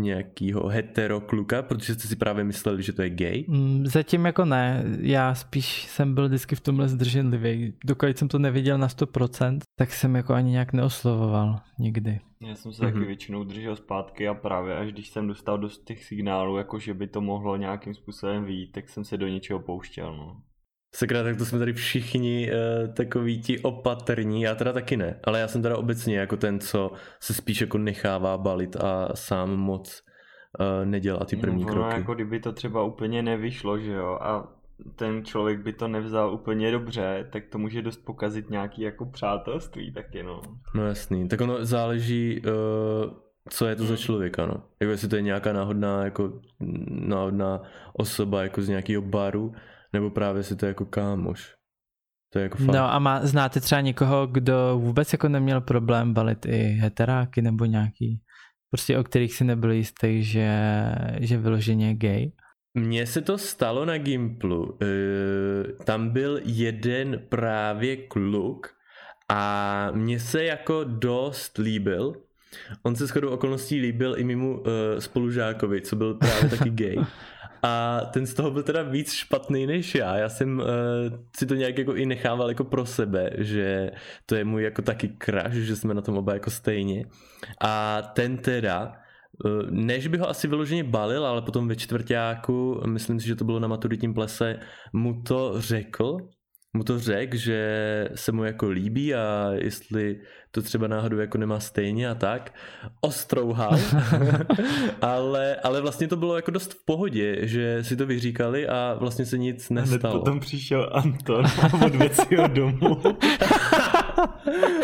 nějakýho 0.03 0.67
hetero 0.67 1.21
kluka, 1.21 1.61
protože 1.61 1.93
jste 1.93 2.07
si 2.07 2.15
právě 2.15 2.43
mysleli, 2.43 2.83
že 2.83 2.93
to 2.93 3.01
je 3.01 3.09
gay? 3.09 3.45
Mm, 3.47 3.87
zatím 3.87 4.25
jako 4.25 4.45
ne, 4.45 4.83
já 4.99 5.35
spíš 5.35 5.87
jsem 5.87 6.15
byl 6.15 6.27
vždycky 6.27 6.55
v 6.55 6.61
tomhle 6.61 6.87
zdrženlivý. 6.87 7.73
Dokud 7.85 8.17
jsem 8.17 8.27
to 8.27 8.39
neviděl 8.39 8.77
na 8.77 8.87
100%, 8.87 9.59
tak 9.79 9.93
jsem 9.93 10.15
jako 10.15 10.33
ani 10.33 10.51
nějak 10.51 10.73
neoslovoval 10.73 11.59
nikdy. 11.79 12.19
Já 12.41 12.55
jsem 12.55 12.73
se 12.73 12.83
mm-hmm. 12.83 12.93
taky 12.93 13.05
většinou 13.05 13.43
držel 13.43 13.75
zpátky 13.75 14.27
a 14.27 14.33
právě 14.33 14.77
až 14.77 14.91
když 14.91 15.09
jsem 15.09 15.27
dostal 15.27 15.57
dost 15.57 15.83
těch 15.83 16.03
signálů, 16.03 16.57
jako 16.57 16.79
že 16.79 16.93
by 16.93 17.07
to 17.07 17.21
mohlo 17.21 17.57
nějakým 17.57 17.93
způsobem 17.93 18.45
výjít, 18.45 18.71
tak 18.71 18.89
jsem 18.89 19.03
se 19.03 19.17
do 19.17 19.27
něčeho 19.27 19.59
pouštěl. 19.59 20.17
No. 20.17 20.41
Sakra, 20.97 21.23
tak 21.23 21.37
to 21.37 21.45
jsme 21.45 21.59
tady 21.59 21.73
všichni 21.73 22.51
uh, 22.51 22.93
takový 22.93 23.41
ti 23.41 23.59
opatrní, 23.59 24.41
já 24.41 24.55
teda 24.55 24.73
taky 24.73 24.97
ne, 24.97 25.19
ale 25.23 25.39
já 25.39 25.47
jsem 25.47 25.61
teda 25.61 25.77
obecně 25.77 26.17
jako 26.17 26.37
ten, 26.37 26.59
co 26.59 26.91
se 27.19 27.33
spíš 27.33 27.61
jako 27.61 27.77
nechává 27.77 28.37
balit 28.37 28.75
a 28.75 29.09
sám 29.15 29.49
moc 29.55 30.03
uh, 30.59 30.85
nedělá 30.85 31.25
ty 31.25 31.35
první 31.35 31.65
no, 31.65 31.73
kroky. 31.73 31.95
jako 31.95 32.13
kdyby 32.15 32.39
to 32.39 32.51
třeba 32.51 32.83
úplně 32.83 33.21
nevyšlo, 33.21 33.79
že 33.79 33.93
jo, 33.93 34.17
a 34.21 34.53
ten 34.95 35.25
člověk 35.25 35.59
by 35.59 35.73
to 35.73 35.87
nevzal 35.87 36.33
úplně 36.33 36.71
dobře, 36.71 37.27
tak 37.31 37.43
to 37.45 37.57
může 37.57 37.81
dost 37.81 38.05
pokazit 38.05 38.49
nějaký 38.49 38.81
jako 38.81 39.05
přátelství 39.05 39.93
taky, 39.93 40.23
no. 40.23 40.41
No 40.75 40.87
jasný, 40.87 41.27
tak 41.27 41.41
ono 41.41 41.65
záleží, 41.65 42.41
uh, 42.41 43.13
co 43.49 43.67
je 43.67 43.75
to 43.75 43.83
za 43.83 43.93
hmm. 43.93 43.97
člověka, 43.97 44.45
no. 44.45 44.63
Jako 44.79 44.91
jestli 44.91 45.07
to 45.07 45.15
je 45.15 45.21
nějaká 45.21 45.53
náhodná, 45.53 46.03
jako 46.03 46.33
náhodná 46.89 47.61
osoba 47.93 48.43
jako 48.43 48.61
z 48.61 48.69
nějakého 48.69 49.01
baru, 49.01 49.53
nebo 49.97 50.09
právě 50.09 50.43
si 50.43 50.55
to 50.55 50.65
jako 50.65 50.85
kámoš. 50.85 51.53
To 52.33 52.39
je 52.39 52.43
jako 52.43 52.57
fakt. 52.57 52.75
No 52.75 52.93
a 52.93 52.99
má, 52.99 53.25
znáte 53.25 53.59
třeba 53.59 53.81
někoho, 53.81 54.27
kdo 54.27 54.79
vůbec 54.79 55.13
jako 55.13 55.29
neměl 55.29 55.61
problém 55.61 56.13
balit 56.13 56.45
i 56.45 56.57
heteráky 56.57 57.41
nebo 57.41 57.65
nějaký, 57.65 58.21
prostě 58.71 58.97
o 58.97 59.03
kterých 59.03 59.33
si 59.33 59.43
nebyl 59.43 59.71
jistý, 59.71 60.23
že, 60.23 60.49
že 61.19 61.37
vyloženě 61.37 61.95
gay? 61.95 62.31
Mně 62.73 63.05
se 63.05 63.21
to 63.21 63.37
stalo 63.37 63.85
na 63.85 63.97
Gimplu. 63.97 64.77
E, 64.81 64.87
tam 65.83 66.09
byl 66.09 66.39
jeden 66.43 67.21
právě 67.29 67.97
kluk 67.97 68.67
a 69.29 69.91
mně 69.91 70.19
se 70.19 70.43
jako 70.43 70.83
dost 70.83 71.57
líbil. 71.57 72.13
On 72.83 72.95
se 72.95 73.07
shodou 73.07 73.29
okolností 73.29 73.79
líbil 73.79 74.15
i 74.17 74.23
mimo 74.23 74.63
e, 74.67 75.01
spolužákovi, 75.01 75.81
co 75.81 75.95
byl 75.95 76.13
právě 76.13 76.49
taky 76.49 76.69
gay. 76.85 76.97
A 77.63 78.01
ten 78.13 78.25
z 78.25 78.33
toho 78.33 78.51
byl 78.51 78.63
teda 78.63 78.81
víc 78.81 79.13
špatný 79.13 79.65
než 79.65 79.95
já. 79.95 80.17
Já 80.17 80.29
jsem 80.29 80.59
uh, 80.59 80.65
si 81.37 81.45
to 81.45 81.55
nějak 81.55 81.77
jako 81.77 81.95
i 81.95 82.05
nechával 82.05 82.49
jako 82.49 82.63
pro 82.63 82.85
sebe, 82.85 83.29
že 83.37 83.91
to 84.25 84.35
je 84.35 84.45
můj 84.45 84.63
jako 84.63 84.81
taky 84.81 85.17
crush, 85.25 85.53
že 85.53 85.75
jsme 85.75 85.93
na 85.93 86.01
tom 86.01 86.17
oba 86.17 86.33
jako 86.33 86.49
stejně. 86.49 87.05
A 87.61 88.01
ten 88.01 88.37
teda, 88.37 88.93
uh, 89.45 89.71
než 89.71 90.07
by 90.07 90.17
ho 90.17 90.29
asi 90.29 90.47
vyloženě 90.47 90.83
balil, 90.83 91.25
ale 91.25 91.41
potom 91.41 91.67
ve 91.67 91.75
čtvrtáku, 91.75 92.81
myslím 92.87 93.19
si, 93.19 93.27
že 93.27 93.35
to 93.35 93.45
bylo 93.45 93.59
na 93.59 93.67
maturitním 93.67 94.13
plese, 94.13 94.59
mu 94.93 95.21
to 95.21 95.61
řekl 95.61 96.17
mu 96.77 96.83
to 96.83 96.99
řekl, 96.99 97.37
že 97.37 98.09
se 98.15 98.31
mu 98.31 98.43
jako 98.43 98.69
líbí 98.69 99.15
a 99.15 99.49
jestli 99.53 100.19
to 100.51 100.61
třeba 100.61 100.87
náhodou 100.87 101.17
jako 101.17 101.37
nemá 101.37 101.59
stejně 101.59 102.09
a 102.09 102.15
tak. 102.15 102.53
Ostrouhal, 103.01 103.79
ale, 105.01 105.55
ale 105.55 105.81
vlastně 105.81 106.07
to 106.07 106.15
bylo 106.15 106.35
jako 106.35 106.51
dost 106.51 106.73
v 106.73 106.85
pohodě, 106.85 107.47
že 107.47 107.83
si 107.83 107.95
to 107.95 108.05
vyříkali 108.05 108.67
a 108.67 108.97
vlastně 108.99 109.25
se 109.25 109.37
nic 109.37 109.69
nestalo. 109.69 110.15
A 110.15 110.19
potom 110.19 110.39
přišel 110.39 110.89
Anton 110.93 111.45
a 111.61 111.85
odvěc 111.85 112.17
ho 112.37 112.47
domů. 112.47 113.01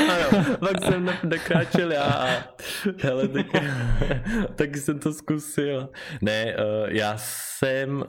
ano, 0.10 0.46
pak 0.60 0.86
jsem 0.86 1.10
nakráčel 1.24 1.92
já 1.92 2.04
a 2.04 2.28
hele, 3.02 3.28
tak, 3.28 3.46
taky 4.56 4.80
jsem 4.80 5.00
to 5.00 5.14
zkusil. 5.14 5.90
Ne, 6.22 6.56
uh, 6.56 6.90
já 6.90 7.14
jsem 7.18 8.04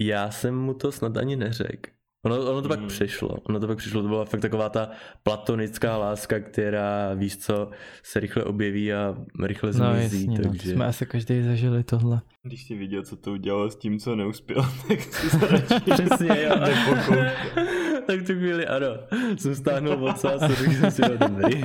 já 0.00 0.30
jsem 0.30 0.54
mu 0.54 0.74
to 0.74 0.92
snad 0.92 1.16
ani 1.16 1.36
neřekl. 1.36 1.97
Ono, 2.28 2.50
ono 2.50 2.62
to 2.62 2.68
hmm. 2.68 2.78
pak 2.78 2.88
přišlo, 2.88 3.28
ono 3.28 3.60
to 3.60 3.66
pak 3.66 3.78
přišlo, 3.78 4.02
to 4.02 4.08
byla 4.08 4.24
fakt 4.24 4.40
taková 4.40 4.68
ta 4.68 4.90
platonická 5.22 5.96
láska, 5.96 6.40
která 6.40 7.14
víš 7.14 7.36
co, 7.36 7.70
se 8.02 8.20
rychle 8.20 8.44
objeví 8.44 8.92
a 8.92 9.14
rychle 9.44 9.72
zmizí, 9.72 10.26
no, 10.26 10.32
jasně, 10.32 10.48
takže... 10.48 10.68
No, 10.68 10.74
jsme 10.74 10.86
asi 10.86 11.06
každý 11.06 11.42
zažili 11.42 11.84
tohle. 11.84 12.20
Když 12.42 12.64
si 12.64 12.74
viděl, 12.74 13.02
co 13.02 13.16
to 13.16 13.32
udělalo 13.32 13.70
s 13.70 13.76
tím, 13.76 13.98
co 13.98 14.16
neuspěl, 14.16 14.62
tak 14.88 15.02
si 15.02 15.30
se 15.30 15.38
Přesně, 15.92 16.42
jo. 16.42 16.54
tak 18.06 18.26
tu 18.26 18.32
chvíli, 18.32 18.66
ano, 18.66 18.86
jsem 19.36 19.54
stáhnul 19.54 19.96
vocás 19.96 20.42
a 20.42 20.48
řekl 20.48 20.72
jsem 20.72 20.90
si, 20.90 21.02
no 21.02 21.28
dobrý. 21.28 21.62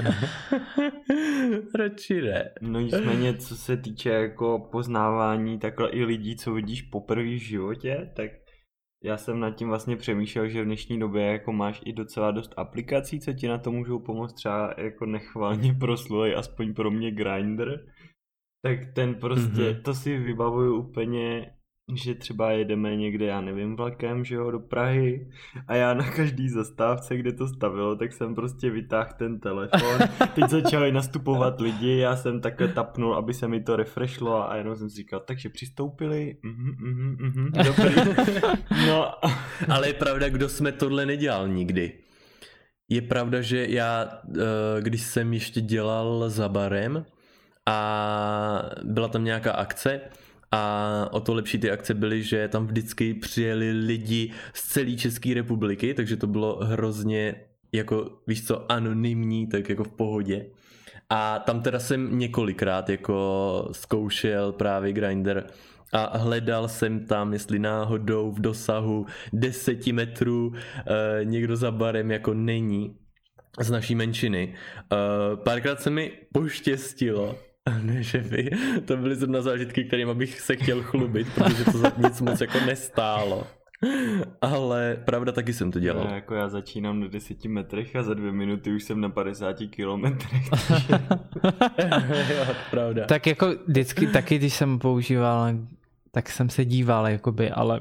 Radši 1.76 2.22
ne. 2.22 2.52
No 2.62 2.80
nicméně, 2.80 3.34
co 3.34 3.56
se 3.56 3.78
týče 3.78 4.10
jako 4.10 4.68
poznávání 4.72 5.60
takhle 5.60 5.90
i 5.90 6.04
lidí, 6.04 6.36
co 6.36 6.54
vidíš 6.54 6.82
poprvé 6.82 7.24
v 7.24 7.44
životě, 7.44 8.10
tak 8.14 8.43
já 9.04 9.18
jsem 9.18 9.40
nad 9.40 9.52
tím 9.52 9.68
vlastně 9.68 9.98
přemýšlel, 9.98 10.50
že 10.50 10.62
v 10.62 10.66
dnešní 10.66 11.00
době 11.00 11.26
jako 11.26 11.54
máš 11.54 11.82
i 11.86 11.94
docela 11.94 12.32
dost 12.32 12.54
aplikací, 12.58 13.20
co 13.20 13.34
ti 13.34 13.48
na 13.48 13.58
to 13.58 13.72
můžou 13.72 14.00
pomoct, 14.00 14.34
třeba 14.34 14.74
jako 14.78 15.06
nechválně 15.06 15.74
proslulej, 15.80 16.36
aspoň 16.36 16.74
pro 16.74 16.92
mě 16.92 17.12
Grindr, 17.12 17.86
tak 18.66 18.94
ten 18.94 19.16
prostě, 19.16 19.62
mm-hmm. 19.62 19.82
to 19.82 19.94
si 19.94 20.18
vybavuju 20.18 20.76
úplně 20.76 21.54
že 21.96 22.16
třeba 22.16 22.52
jedeme 22.52 22.96
někde, 22.96 23.26
já 23.26 23.42
nevím, 23.42 23.76
vlakem, 23.76 24.26
že 24.26 24.36
jo, 24.36 24.52
do 24.52 24.60
Prahy 24.60 25.30
a 25.68 25.76
já 25.76 25.94
na 25.94 26.12
každý 26.12 26.50
zastávce, 26.50 27.18
kde 27.18 27.34
to 27.34 27.48
stavilo, 27.48 27.96
tak 27.96 28.14
jsem 28.14 28.36
prostě 28.36 28.70
vytáhl 28.70 29.10
ten 29.18 29.40
telefon. 29.40 30.08
Teď 30.36 30.50
začali 30.50 30.92
nastupovat 30.92 31.62
lidi, 31.62 31.98
já 31.98 32.16
jsem 32.16 32.42
takhle 32.42 32.68
tapnul, 32.68 33.16
aby 33.16 33.34
se 33.34 33.48
mi 33.48 33.64
to 33.64 33.76
refreshlo 33.76 34.52
a 34.52 34.56
jenom 34.56 34.76
jsem 34.76 34.90
si 34.90 34.96
říkal, 34.96 35.20
takže 35.20 35.50
přistoupili, 35.50 36.38
mhm, 36.44 36.76
mhm, 36.80 37.18
mhm, 37.20 37.52
dobrý. 37.52 37.96
No. 38.88 39.12
Ale 39.70 39.88
je 39.88 39.94
pravda, 39.94 40.30
kdo 40.30 40.50
jsme 40.50 40.72
tohle 40.72 41.06
nedělal 41.06 41.48
nikdy. 41.48 41.92
Je 42.90 43.02
pravda, 43.02 43.42
že 43.42 43.66
já, 43.70 44.22
eh, 44.36 44.42
když 44.82 45.02
jsem 45.02 45.34
ještě 45.34 45.62
dělal 45.62 46.30
za 46.30 46.50
barem 46.50 47.06
a 47.66 48.70
byla 48.84 49.08
tam 49.08 49.24
nějaká 49.24 49.52
akce, 49.52 50.02
a 50.56 51.08
o 51.12 51.20
to 51.20 51.34
lepší 51.34 51.58
ty 51.58 51.72
akce 51.72 51.94
byly, 51.94 52.24
že 52.24 52.48
tam 52.48 52.68
vždycky 52.68 53.14
přijeli 53.14 53.72
lidi 53.72 54.32
z 54.54 54.70
celé 54.70 54.92
České 54.92 55.34
republiky, 55.34 55.94
takže 55.94 56.18
to 56.18 56.28
bylo 56.28 56.60
hrozně 56.64 57.36
jako, 57.72 58.12
víš 58.28 58.48
co, 58.48 58.72
anonymní, 58.72 59.48
tak 59.48 59.70
jako 59.70 59.84
v 59.84 59.92
pohodě. 59.92 60.46
A 61.10 61.40
tam 61.40 61.62
teda 61.62 61.80
jsem 61.80 62.20
několikrát 62.20 62.90
jako 62.90 63.70
zkoušel 63.72 64.52
právě 64.52 64.94
Grinder 64.94 65.48
a 65.94 66.18
hledal 66.18 66.68
jsem 66.68 67.06
tam, 67.06 67.34
jestli 67.34 67.60
náhodou 67.60 68.32
v 68.32 68.42
dosahu 68.42 69.06
10 69.34 69.88
metrů 69.88 70.54
e, 70.54 71.26
někdo 71.26 71.56
za 71.56 71.72
barem 71.72 72.12
jako 72.12 72.34
není 72.34 72.96
z 73.60 73.72
naší 73.72 73.96
menšiny. 73.96 74.54
E, 74.54 75.36
párkrát 75.36 75.82
se 75.82 75.90
mi 75.90 76.12
poštěstilo, 76.34 77.36
ne, 77.82 78.04
že 78.04 78.18
by. 78.18 78.50
To 78.86 78.98
byly 78.98 79.16
zrovna 79.16 79.42
zážitky, 79.42 79.84
kterým 79.84 80.18
bych 80.18 80.40
se 80.40 80.56
chtěl 80.56 80.84
chlubit, 80.84 81.28
protože 81.36 81.66
to 81.66 81.78
za 81.78 81.92
nic 81.98 82.22
moc 82.22 82.42
jako 82.42 82.60
nestálo. 82.66 83.48
Ale 84.42 84.98
pravda, 85.06 85.32
taky 85.32 85.54
jsem 85.54 85.72
to 85.72 85.80
dělal. 85.80 86.08
No, 86.10 86.16
jako 86.16 86.36
já 86.36 86.50
začínám 86.50 87.00
na 87.00 87.08
10 87.08 87.46
metrech 87.46 87.96
a 87.96 88.04
za 88.04 88.14
dvě 88.14 88.32
minuty 88.32 88.72
už 88.72 88.84
jsem 88.84 89.02
na 89.02 89.10
50 89.10 89.58
kilometrech. 89.70 90.50
jo, 92.30 92.46
pravda. 92.72 93.06
Tak 93.06 93.28
jako 93.28 93.56
vždycky 93.68 94.08
taky, 94.08 94.38
když 94.38 94.54
jsem 94.54 94.80
používal, 94.80 95.54
tak 96.16 96.30
jsem 96.30 96.50
se 96.50 96.66
díval, 96.66 97.08
jakoby, 97.08 97.52
ale 97.52 97.80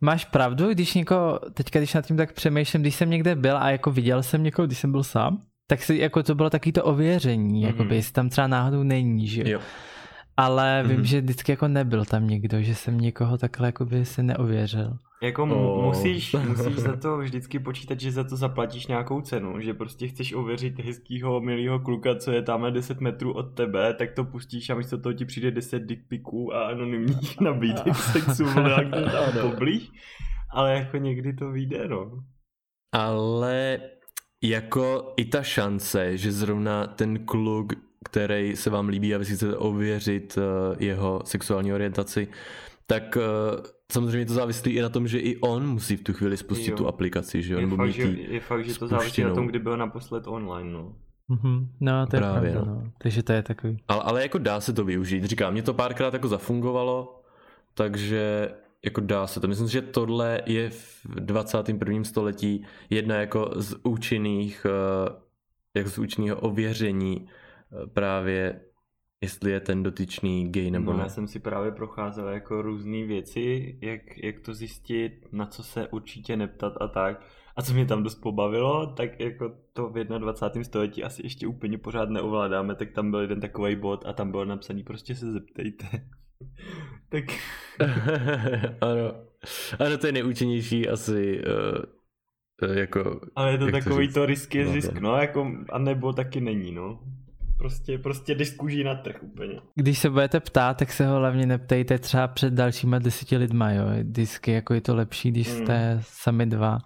máš 0.00 0.24
pravdu, 0.24 0.68
když 0.68 0.94
někoho, 0.94 1.40
teďka 1.54 1.78
když 1.78 1.94
nad 1.94 2.06
tím 2.06 2.16
tak 2.16 2.32
přemýšlím, 2.32 2.82
když 2.82 2.94
jsem 2.94 3.10
někde 3.10 3.34
byl 3.34 3.56
a 3.56 3.70
jako 3.70 3.90
viděl 3.90 4.22
jsem 4.22 4.42
někoho, 4.42 4.66
když 4.66 4.78
jsem 4.78 4.92
byl 4.92 5.02
sám, 5.02 5.42
tak 5.66 5.82
si 5.82 5.96
jako 5.96 6.22
to 6.22 6.34
bylo 6.34 6.50
taky 6.50 6.72
to 6.72 6.84
ověření, 6.84 7.62
mm-hmm. 7.62 7.66
jakoby, 7.66 7.96
jestli 7.96 8.12
tam 8.12 8.28
třeba 8.28 8.46
náhodou 8.46 8.82
není, 8.82 9.26
že 9.26 9.42
jo. 9.46 9.60
Ale 10.36 10.84
vím, 10.86 11.00
mm-hmm. 11.00 11.02
že 11.02 11.20
vždycky 11.20 11.52
jako 11.52 11.68
nebyl 11.68 12.04
tam 12.04 12.26
někdo, 12.26 12.62
že 12.62 12.74
jsem 12.74 13.00
někoho 13.00 13.38
takhle 13.38 13.68
jakoby 13.68 14.04
se 14.04 14.22
neověřil. 14.22 14.98
Jako 15.22 15.42
oh. 15.42 15.84
musíš, 15.84 16.32
musíš 16.32 16.76
za 16.76 16.96
to 16.96 17.18
vždycky 17.18 17.58
počítat, 17.58 18.00
že 18.00 18.12
za 18.12 18.24
to 18.24 18.36
zaplatíš 18.36 18.86
nějakou 18.86 19.20
cenu, 19.20 19.60
že 19.60 19.74
prostě 19.74 20.08
chceš 20.08 20.32
ověřit 20.32 20.78
hezkýho, 20.78 21.40
milého 21.40 21.80
kluka, 21.80 22.14
co 22.14 22.32
je 22.32 22.42
tam 22.42 22.72
10 22.72 23.00
metrů 23.00 23.32
od 23.32 23.42
tebe, 23.42 23.94
tak 23.94 24.12
to 24.12 24.24
pustíš 24.24 24.70
a 24.70 24.74
místo 24.74 24.98
toho 24.98 25.12
ti 25.12 25.24
přijde 25.24 25.50
10 25.50 25.82
dickpiků 25.82 26.54
a 26.54 26.68
anonymních 26.68 27.40
nabídek 27.40 27.96
sexu, 27.96 28.44
tam 28.54 29.50
poblíž. 29.50 29.92
Ale 30.50 30.74
jako 30.74 30.96
někdy 30.96 31.32
to 31.32 31.50
vyjde, 31.50 31.88
no. 31.88 32.10
Ale 32.94 33.80
jako 34.42 35.14
i 35.16 35.24
ta 35.24 35.42
šance, 35.42 36.16
že 36.16 36.32
zrovna 36.32 36.86
ten 36.86 37.26
kluk, 37.26 37.72
který 38.04 38.56
se 38.56 38.70
vám 38.70 38.88
líbí 38.88 39.14
a 39.14 39.18
vy 39.18 39.24
si 39.24 39.34
chcete 39.34 39.56
ověřit 39.56 40.38
uh, 40.38 40.76
jeho 40.82 41.22
sexuální 41.24 41.72
orientaci, 41.72 42.28
tak 42.92 43.16
uh, 43.16 43.22
samozřejmě 43.92 44.26
to 44.26 44.34
závislí 44.34 44.72
i 44.72 44.82
na 44.82 44.88
tom, 44.88 45.08
že 45.08 45.18
i 45.18 45.36
on 45.36 45.66
musí 45.66 45.96
v 45.96 46.02
tu 46.02 46.12
chvíli 46.12 46.36
spustit 46.36 46.70
Jo. 46.70 46.76
tu 46.76 46.88
aplikaci, 46.88 47.42
že 47.42 47.54
jo? 47.54 47.58
Je 47.60 47.66
Nebo 47.66 47.76
fakt, 47.76 47.86
mít 47.86 47.92
že, 47.92 48.02
je 48.02 48.40
fakt, 48.40 48.64
že 48.64 48.78
to 48.78 48.88
závisí 48.88 49.22
na 49.22 49.34
tom, 49.34 49.46
kdy 49.46 49.58
byl 49.58 49.76
naposled 49.76 50.26
online, 50.26 50.72
no. 50.72 50.94
Mhm. 51.28 51.68
No, 51.80 52.06
to 52.06 52.16
je 52.16 52.20
Právě, 52.20 52.52
pravda, 52.52 52.72
no. 52.72 52.80
no. 52.84 52.92
Takže 52.98 53.22
to 53.22 53.32
je 53.32 53.42
takový. 53.42 53.76
Ale, 53.88 54.02
ale 54.02 54.22
jako 54.22 54.38
dá 54.38 54.60
se 54.60 54.72
to 54.72 54.84
využít. 54.84 55.24
Říkám, 55.24 55.52
mě 55.52 55.62
to 55.62 55.74
párkrát 55.74 56.12
jako 56.12 56.28
zafungovalo, 56.28 57.22
takže 57.74 58.50
jako 58.84 59.00
dá 59.00 59.26
se 59.26 59.40
to. 59.40 59.48
Myslím 59.48 59.66
si, 59.66 59.72
že 59.72 59.82
tohle 59.82 60.40
je 60.46 60.70
v 60.70 61.06
21. 61.06 62.04
století 62.04 62.64
jedna 62.90 63.16
jako 63.16 63.50
z 63.56 63.74
účinných, 63.82 64.66
eh, 64.68 65.12
jako 65.74 65.90
z 65.90 65.98
účinného 65.98 66.36
ověření 66.40 67.26
eh, 67.26 67.86
právě 67.86 68.60
jestli 69.22 69.50
je 69.50 69.60
ten 69.60 69.82
dotyčný 69.82 70.52
gay 70.52 70.70
nebo 70.70 70.92
no, 70.92 70.98
ne. 70.98 71.02
já 71.02 71.08
jsem 71.08 71.26
si 71.26 71.38
právě 71.38 71.72
procházel 71.72 72.28
jako 72.28 72.62
různé 72.62 73.04
věci, 73.04 73.78
jak, 73.80 74.18
jak 74.18 74.40
to 74.40 74.54
zjistit, 74.54 75.28
na 75.32 75.46
co 75.46 75.62
se 75.62 75.88
určitě 75.88 76.36
neptat 76.36 76.72
a 76.80 76.88
tak. 76.88 77.26
A 77.56 77.62
co 77.62 77.74
mě 77.74 77.86
tam 77.86 78.02
dost 78.02 78.14
pobavilo, 78.14 78.86
tak 78.86 79.20
jako 79.20 79.54
to 79.72 79.88
v 79.88 80.04
21. 80.04 80.64
století 80.64 81.04
asi 81.04 81.26
ještě 81.26 81.46
úplně 81.46 81.78
pořád 81.78 82.10
neovládáme, 82.10 82.74
tak 82.74 82.92
tam 82.92 83.10
byl 83.10 83.20
jeden 83.20 83.40
takový 83.40 83.76
bod 83.76 84.04
a 84.06 84.12
tam 84.12 84.30
bylo 84.30 84.44
napsaný 84.44 84.82
prostě 84.82 85.14
se 85.14 85.32
zeptejte. 85.32 85.86
tak 87.08 87.24
ano. 88.80 89.14
Ano, 89.78 89.98
to 89.98 90.06
je 90.06 90.12
nejúčinnější 90.12 90.88
asi 90.88 91.42
uh, 92.62 92.76
jako... 92.76 93.20
Ale 93.36 93.52
je 93.52 93.58
to 93.58 93.70
takový 93.70 94.12
to 94.12 94.26
risk 94.26 94.54
je 94.54 94.64
No, 94.64 94.72
zisk, 94.72 94.92
to- 94.92 95.00
no, 95.00 95.16
jako, 95.16 95.52
a 95.72 95.78
nebo 95.78 96.12
taky 96.12 96.40
není, 96.40 96.72
no. 96.72 97.00
Prostě, 97.58 97.98
prostě 97.98 98.34
jdeš 98.34 98.50
kůží 98.50 98.84
na 98.84 98.94
trh 98.94 99.16
úplně. 99.22 99.60
Když 99.74 99.98
se 99.98 100.10
budete 100.10 100.40
ptát, 100.40 100.76
tak 100.76 100.92
se 100.92 101.06
ho 101.06 101.16
hlavně 101.18 101.46
neptejte 101.46 101.98
třeba 101.98 102.28
před 102.28 102.52
dalšíma 102.54 102.98
deseti 102.98 103.36
lidma, 103.36 103.70
jo. 103.72 103.84
Vždycky 104.02 104.52
jako 104.52 104.74
je 104.74 104.80
to 104.80 104.94
lepší, 104.94 105.30
když 105.30 105.48
Mm. 105.48 105.54
jste 105.56 105.98
sami 106.00 106.46
dva. 106.46 106.78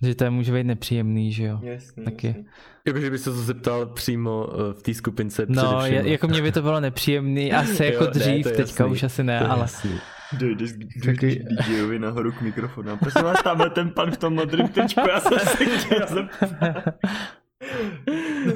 Protože 0.00 0.14
to 0.14 0.24
je 0.24 0.30
může 0.30 0.52
být 0.52 0.64
nepříjemný, 0.64 1.32
že 1.32 1.44
jo. 1.44 1.58
Jasně, 1.62 2.04
Taky. 2.04 2.26
jasně. 2.26 2.44
Jakože 2.86 3.10
by 3.10 3.18
se 3.18 3.24
to 3.30 3.36
zeptal 3.36 3.86
přímo 3.86 4.48
eh, 4.52 4.72
v 4.74 4.82
té 4.82 4.94
skupince 4.94 5.46
No, 5.48 5.86
je, 5.86 6.10
jako 6.10 6.28
mě 6.28 6.42
by 6.42 6.52
to 6.52 6.62
bylo 6.62 6.80
nepříjemný, 6.80 7.52
asi 7.52 7.84
Jo, 7.84 7.92
jako 7.92 8.04
ne, 8.04 8.10
dřív, 8.10 8.46
je 8.46 8.52
teďka 8.52 8.84
jasný. 8.84 8.92
už 8.92 9.02
asi 9.02 9.24
ne, 9.24 9.40
ale 9.40 9.60
jasný. 9.60 9.98
Dojdeš, 10.38 10.70
Taky- 11.04 11.36
k 11.36 11.64
DJovi 11.68 11.98
nahoru 11.98 12.32
k 12.32 12.40
mikrofonu. 12.40 12.90
a 12.90 12.96
Prosím 12.96 13.22
vás, 13.22 13.42
tamhle 13.42 13.70
ten 13.70 13.90
pan 13.90 14.10
v 14.10 14.16
tom 14.16 14.34
modrém 14.34 14.68
tečku, 14.68 15.00
já 15.08 15.20
jsem 15.20 15.38
se 15.38 15.64
chtěl 15.64 16.06
zeptat. 16.08 16.84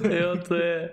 jo, 0.21 0.37
to 0.49 0.55
je... 0.55 0.91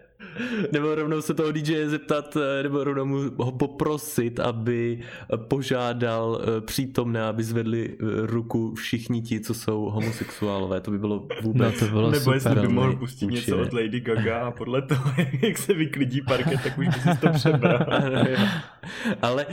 Nebo 0.71 0.95
rovnou 0.95 1.21
se 1.21 1.33
toho 1.33 1.51
DJ 1.51 1.85
zeptat, 1.85 2.37
eh, 2.37 2.63
nebo 2.63 2.83
rovnou 2.83 3.05
mu 3.05 3.19
ho 3.37 3.51
poprosit, 3.51 4.39
aby 4.39 4.99
eh, 4.99 5.37
požádal 5.37 6.41
eh, 6.41 6.61
přítomné, 6.61 7.23
aby 7.23 7.43
zvedli 7.43 7.97
ruku 8.23 8.75
všichni 8.75 9.21
ti, 9.21 9.39
co 9.39 9.53
jsou 9.53 9.81
homosexuálové. 9.81 10.81
To 10.81 10.91
by 10.91 10.99
bylo 10.99 11.27
vůbec... 11.41 11.81
No, 11.81 11.87
to 11.87 11.93
bylo 11.93 12.11
Nebo 12.11 12.33
jestli 12.33 12.49
by 12.49 12.55
super. 12.55 12.69
mohl 12.69 12.95
pustit 12.95 13.27
něco 13.27 13.57
od 13.57 13.73
Lady 13.73 13.99
Gaga 13.99 14.39
a 14.39 14.51
podle 14.51 14.81
toho, 14.81 15.11
jak 15.41 15.57
se 15.57 15.73
vyklidí 15.73 16.21
parket, 16.21 16.59
tak 16.63 16.77
už 16.77 16.87
by 16.87 16.93
si 16.93 17.17
to 17.21 17.29
přebral. 17.29 17.79
Ale 19.21 19.45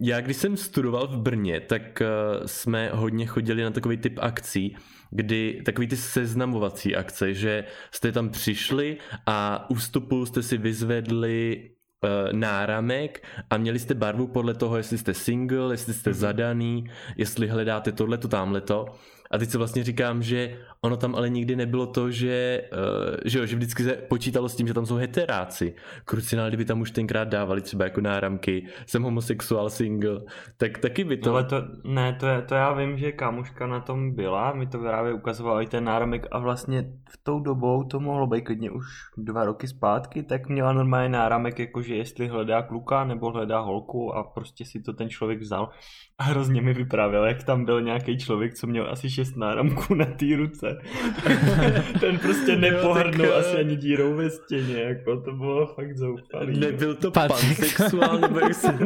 já 0.00 0.20
když 0.20 0.36
jsem 0.36 0.56
studoval 0.56 1.06
v 1.06 1.18
Brně, 1.18 1.60
tak 1.60 2.02
jsme 2.46 2.90
hodně 2.92 3.26
chodili 3.26 3.62
na 3.62 3.70
takový 3.70 3.96
typ 3.96 4.18
akcí, 4.22 4.76
kdy 5.10 5.62
takový 5.64 5.86
ty 5.86 5.96
seznamovací 5.96 6.96
akce, 6.96 7.34
že 7.34 7.64
jste 7.90 8.12
tam 8.12 8.28
přišli 8.30 8.96
a 9.26 9.33
u 9.68 9.74
vstupu 9.74 10.26
jste 10.26 10.42
si 10.42 10.58
vyzvedli 10.58 11.70
eh, 12.04 12.32
náramek 12.32 13.26
a 13.50 13.56
měli 13.56 13.78
jste 13.78 13.94
barvu 13.94 14.26
podle 14.26 14.54
toho, 14.54 14.76
jestli 14.76 14.98
jste 14.98 15.14
single, 15.14 15.74
jestli 15.74 15.94
jste 15.94 16.14
zadaný, 16.14 16.84
jestli 17.16 17.48
hledáte 17.48 17.92
tohleto, 17.92 18.28
tamhleto. 18.28 18.86
A 19.30 19.38
teď 19.38 19.50
se 19.50 19.58
vlastně 19.58 19.84
říkám, 19.84 20.22
že 20.22 20.58
ono 20.84 20.96
tam 20.96 21.14
ale 21.14 21.30
nikdy 21.30 21.56
nebylo 21.56 21.86
to, 21.86 22.10
že, 22.10 22.62
uh, 22.72 23.16
že, 23.24 23.38
jo, 23.38 23.46
že 23.46 23.56
vždycky 23.56 23.82
se 23.82 23.92
počítalo 23.92 24.48
s 24.48 24.56
tím, 24.56 24.66
že 24.66 24.74
tam 24.74 24.86
jsou 24.86 24.96
heteráci. 24.96 25.74
Krucinál, 26.04 26.48
kdyby 26.48 26.64
tam 26.64 26.80
už 26.80 26.90
tenkrát 26.90 27.28
dávali 27.28 27.60
třeba 27.60 27.84
jako 27.84 28.00
náramky, 28.00 28.66
jsem 28.86 29.02
homosexuál, 29.02 29.70
single, 29.70 30.20
tak 30.56 30.78
taky 30.78 31.04
by 31.04 31.16
to... 31.16 31.30
Ale 31.30 31.44
to, 31.44 31.62
ne, 31.84 32.16
to, 32.20 32.26
je, 32.26 32.42
to 32.42 32.54
já 32.54 32.72
vím, 32.72 32.98
že 32.98 33.12
kámoška 33.12 33.66
na 33.66 33.80
tom 33.80 34.14
byla, 34.14 34.52
mi 34.52 34.66
to 34.66 34.78
právě 34.78 35.12
ukazovala 35.12 35.62
i 35.62 35.66
ten 35.66 35.84
náramek 35.84 36.26
a 36.30 36.38
vlastně 36.38 36.92
v 37.10 37.18
tou 37.22 37.40
dobou 37.40 37.84
to 37.84 38.00
mohlo 38.00 38.26
být 38.26 38.42
klidně 38.42 38.70
už 38.70 38.84
dva 39.16 39.44
roky 39.44 39.68
zpátky, 39.68 40.22
tak 40.22 40.48
měla 40.48 40.72
normálně 40.72 41.08
náramek, 41.08 41.58
jakože 41.58 41.94
jestli 41.94 42.28
hledá 42.28 42.62
kluka 42.62 43.04
nebo 43.04 43.30
hledá 43.30 43.60
holku 43.60 44.14
a 44.14 44.22
prostě 44.22 44.64
si 44.64 44.82
to 44.82 44.92
ten 44.92 45.08
člověk 45.08 45.40
vzal. 45.40 45.70
A 46.18 46.24
hrozně 46.24 46.62
mi 46.62 46.74
vyprávěl, 46.74 47.24
jak 47.24 47.44
tam 47.44 47.64
byl 47.64 47.82
nějaký 47.82 48.18
člověk, 48.18 48.54
co 48.54 48.66
měl 48.66 48.90
asi 48.90 49.10
šest 49.10 49.36
náramků 49.36 49.94
na 49.94 50.04
té 50.04 50.36
ruce. 50.36 50.73
ten 52.00 52.18
prostě 52.18 52.56
nepohrnul 52.56 53.26
tak, 53.26 53.36
asi 53.36 53.56
eh, 53.56 53.60
ani 53.60 53.76
dírou 53.76 54.14
ve 54.14 54.30
stěně, 54.30 54.82
jako 54.82 55.20
to 55.20 55.32
bylo 55.32 55.66
fakt 55.66 55.96
zoufalý. 55.96 56.60
Nebyl 56.60 56.94
to 56.94 57.10
pansexuál, 57.10 58.18
nebo 58.18 58.38
jak 58.38 58.54
se... 58.54 58.78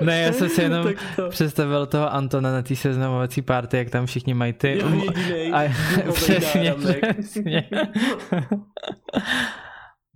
Ne, 0.00 0.20
já 0.22 0.32
jsem 0.32 0.48
si 0.48 0.62
jenom 0.62 0.88
to- 1.16 1.28
představil 1.28 1.86
toho 1.86 2.12
Antona 2.12 2.52
na 2.52 2.62
té 2.62 2.76
seznamovací 2.76 3.42
party, 3.42 3.76
jak 3.76 3.90
tam 3.90 4.06
všichni 4.06 4.34
mají 4.34 4.52
ty... 4.52 4.78
Jo, 4.78 4.88
jedinej, 4.88 5.52
A, 5.54 5.72
přesně, 6.12 6.74
přesně. 7.12 7.68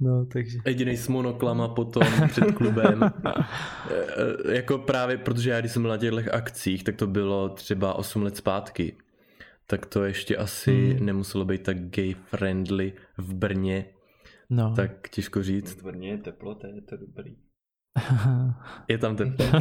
No, 0.03 0.27
takže... 0.33 0.59
Jediný 0.67 0.97
s 0.97 1.09
monoklama 1.09 1.69
potom 1.69 2.03
před 2.29 2.53
klubem. 2.55 3.03
E, 3.05 4.55
jako 4.55 4.79
právě, 4.79 5.19
protože 5.19 5.51
já 5.51 5.61
když 5.61 5.73
jsem 5.73 5.83
byl 5.83 5.91
na 5.91 5.97
těchto 5.97 6.35
akcích, 6.35 6.85
tak 6.85 6.97
to 6.97 7.07
bylo 7.07 7.49
třeba 7.49 7.95
8 7.95 8.23
let 8.23 8.37
zpátky. 8.37 8.97
Tak 9.71 9.87
to 9.87 10.05
ještě 10.05 10.37
asi 10.37 10.91
Hmm. 10.95 11.07
nemuselo 11.07 11.45
být 11.45 11.63
tak 11.63 11.77
gay 11.91 12.15
friendly 12.15 12.93
v 13.19 13.35
Brně, 13.35 13.85
No. 14.51 14.73
tak 14.77 15.09
těžko 15.09 15.43
říct. 15.43 15.81
V 15.81 15.85
Brně 15.85 16.09
je 16.09 16.19
teplo, 16.19 16.55
to 16.55 16.67
je 16.67 16.81
to 16.83 16.97
dobrý. 16.97 17.37
Je 18.89 18.99
tam 18.99 19.17
teplo. 19.17 19.47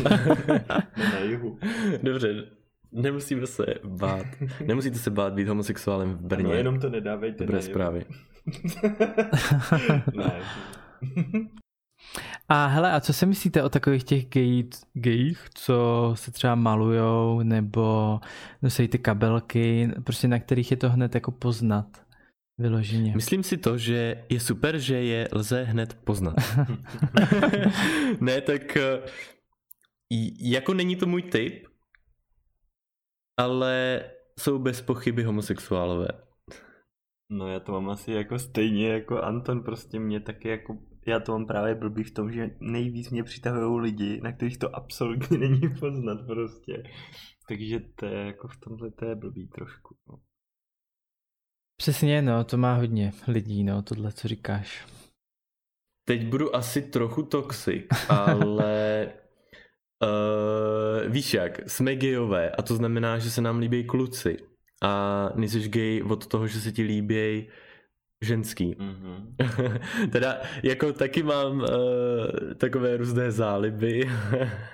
Ne 0.98 1.10
na 1.14 1.20
jihu. 1.20 1.60
Dobře, 2.04 2.46
nemusíme 2.92 3.48
se 3.48 3.66
bát. 3.84 4.26
Nemusíte 4.66 4.98
se 4.98 5.10
bát 5.12 5.34
být 5.34 5.48
homosexuálem 5.48 6.14
v 6.14 6.22
Brně. 6.22 6.44
No, 6.44 6.54
jenom 6.54 6.80
to 6.80 6.90
nedávejte 6.90 7.44
Dobré 7.44 7.56
na 7.56 7.62
zprávy. 7.62 8.06
ne. 10.16 10.42
A 12.50 12.66
hele, 12.66 12.92
a 12.92 13.00
co 13.00 13.14
si 13.14 13.26
myslíte 13.26 13.64
o 13.64 13.70
takových 13.70 14.04
těch 14.04 14.26
gayích, 14.94 15.50
co 15.54 16.12
se 16.16 16.32
třeba 16.32 16.56
malujou 16.56 17.42
nebo 17.44 18.20
nosí 18.62 18.88
ty 18.88 19.00
kabelky, 19.00 19.92
prostě 20.04 20.28
na 20.28 20.40
kterých 20.40 20.72
je 20.72 20.78
to 20.78 20.90
hned 20.90 21.16
jako 21.16 21.32
poznat 21.32 22.10
vyloženě. 22.58 23.14
Myslím 23.16 23.44
si 23.44 23.58
to, 23.58 23.78
že 23.78 24.26
je 24.30 24.40
super, 24.40 24.78
že 24.78 24.96
je 24.96 25.28
lze 25.32 25.64
hned 25.64 25.94
poznat. 25.94 26.36
ne, 28.22 28.42
tak 28.42 28.78
eh, 28.78 29.02
jako 30.40 30.74
není 30.74 30.96
to 30.96 31.06
můj 31.06 31.22
typ, 31.22 31.68
ale 33.38 34.04
jsou 34.40 34.60
bez 34.60 34.82
pochyby 34.82 35.24
homosexuálové. 35.24 36.08
No 37.32 37.48
já 37.48 37.60
to 37.60 37.72
mám 37.72 37.90
asi 37.90 38.12
jako 38.12 38.40
stejně 38.40 38.90
jako 38.90 39.22
Anton, 39.22 39.64
prostě 39.64 40.00
mě 40.00 40.20
taky 40.20 40.48
jako, 40.48 40.78
já 41.06 41.20
to 41.20 41.32
mám 41.32 41.46
právě 41.46 41.76
blbý 41.76 42.04
v 42.04 42.14
tom, 42.14 42.32
že 42.32 42.50
nejvíc 42.60 43.10
mě 43.10 43.24
přitahují 43.24 43.82
lidi, 43.82 44.22
na 44.24 44.32
kterých 44.32 44.58
to 44.58 44.76
absolutně 44.76 45.38
není 45.50 45.62
poznat 45.80 46.26
prostě. 46.28 46.84
Takže 47.48 47.80
to 47.96 48.06
je 48.06 48.26
jako 48.26 48.48
v 48.48 48.58
tomhle 48.58 48.92
to 48.92 49.06
je 49.06 49.16
blbý 49.16 49.48
trošku. 49.48 49.96
No. 50.10 50.20
Přesně, 51.78 52.22
no, 52.22 52.44
to 52.44 52.58
má 52.58 52.74
hodně 52.74 53.12
lidí, 53.28 53.64
no, 53.64 53.82
tohle, 53.82 54.12
co 54.12 54.28
říkáš. 54.28 54.88
Teď 56.06 56.28
budu 56.28 56.56
asi 56.56 56.82
trochu 56.82 57.24
toxic, 57.24 57.86
ale 58.10 59.12
uh, 60.04 61.12
víš 61.12 61.34
jak, 61.34 61.70
jsme 61.70 61.96
gejové 61.96 62.52
a 62.52 62.62
to 62.62 62.76
znamená, 62.76 63.20
že 63.20 63.32
se 63.32 63.42
nám 63.42 63.60
líbí 63.60 63.84
kluci 63.84 64.38
a 64.82 65.30
nejsi 65.36 65.70
gay 65.70 66.04
od 66.04 66.28
toho, 66.28 66.48
že 66.48 66.62
se 66.62 66.72
ti 66.72 66.82
líbí 66.82 67.48
ženský. 68.22 68.76
Mhm. 68.80 69.36
teda 70.12 70.38
jako 70.64 70.94
taky 70.94 71.24
mám 71.24 71.60
uh, 71.60 71.68
takové 72.58 72.98
různé 72.98 73.32
záliby, 73.32 74.10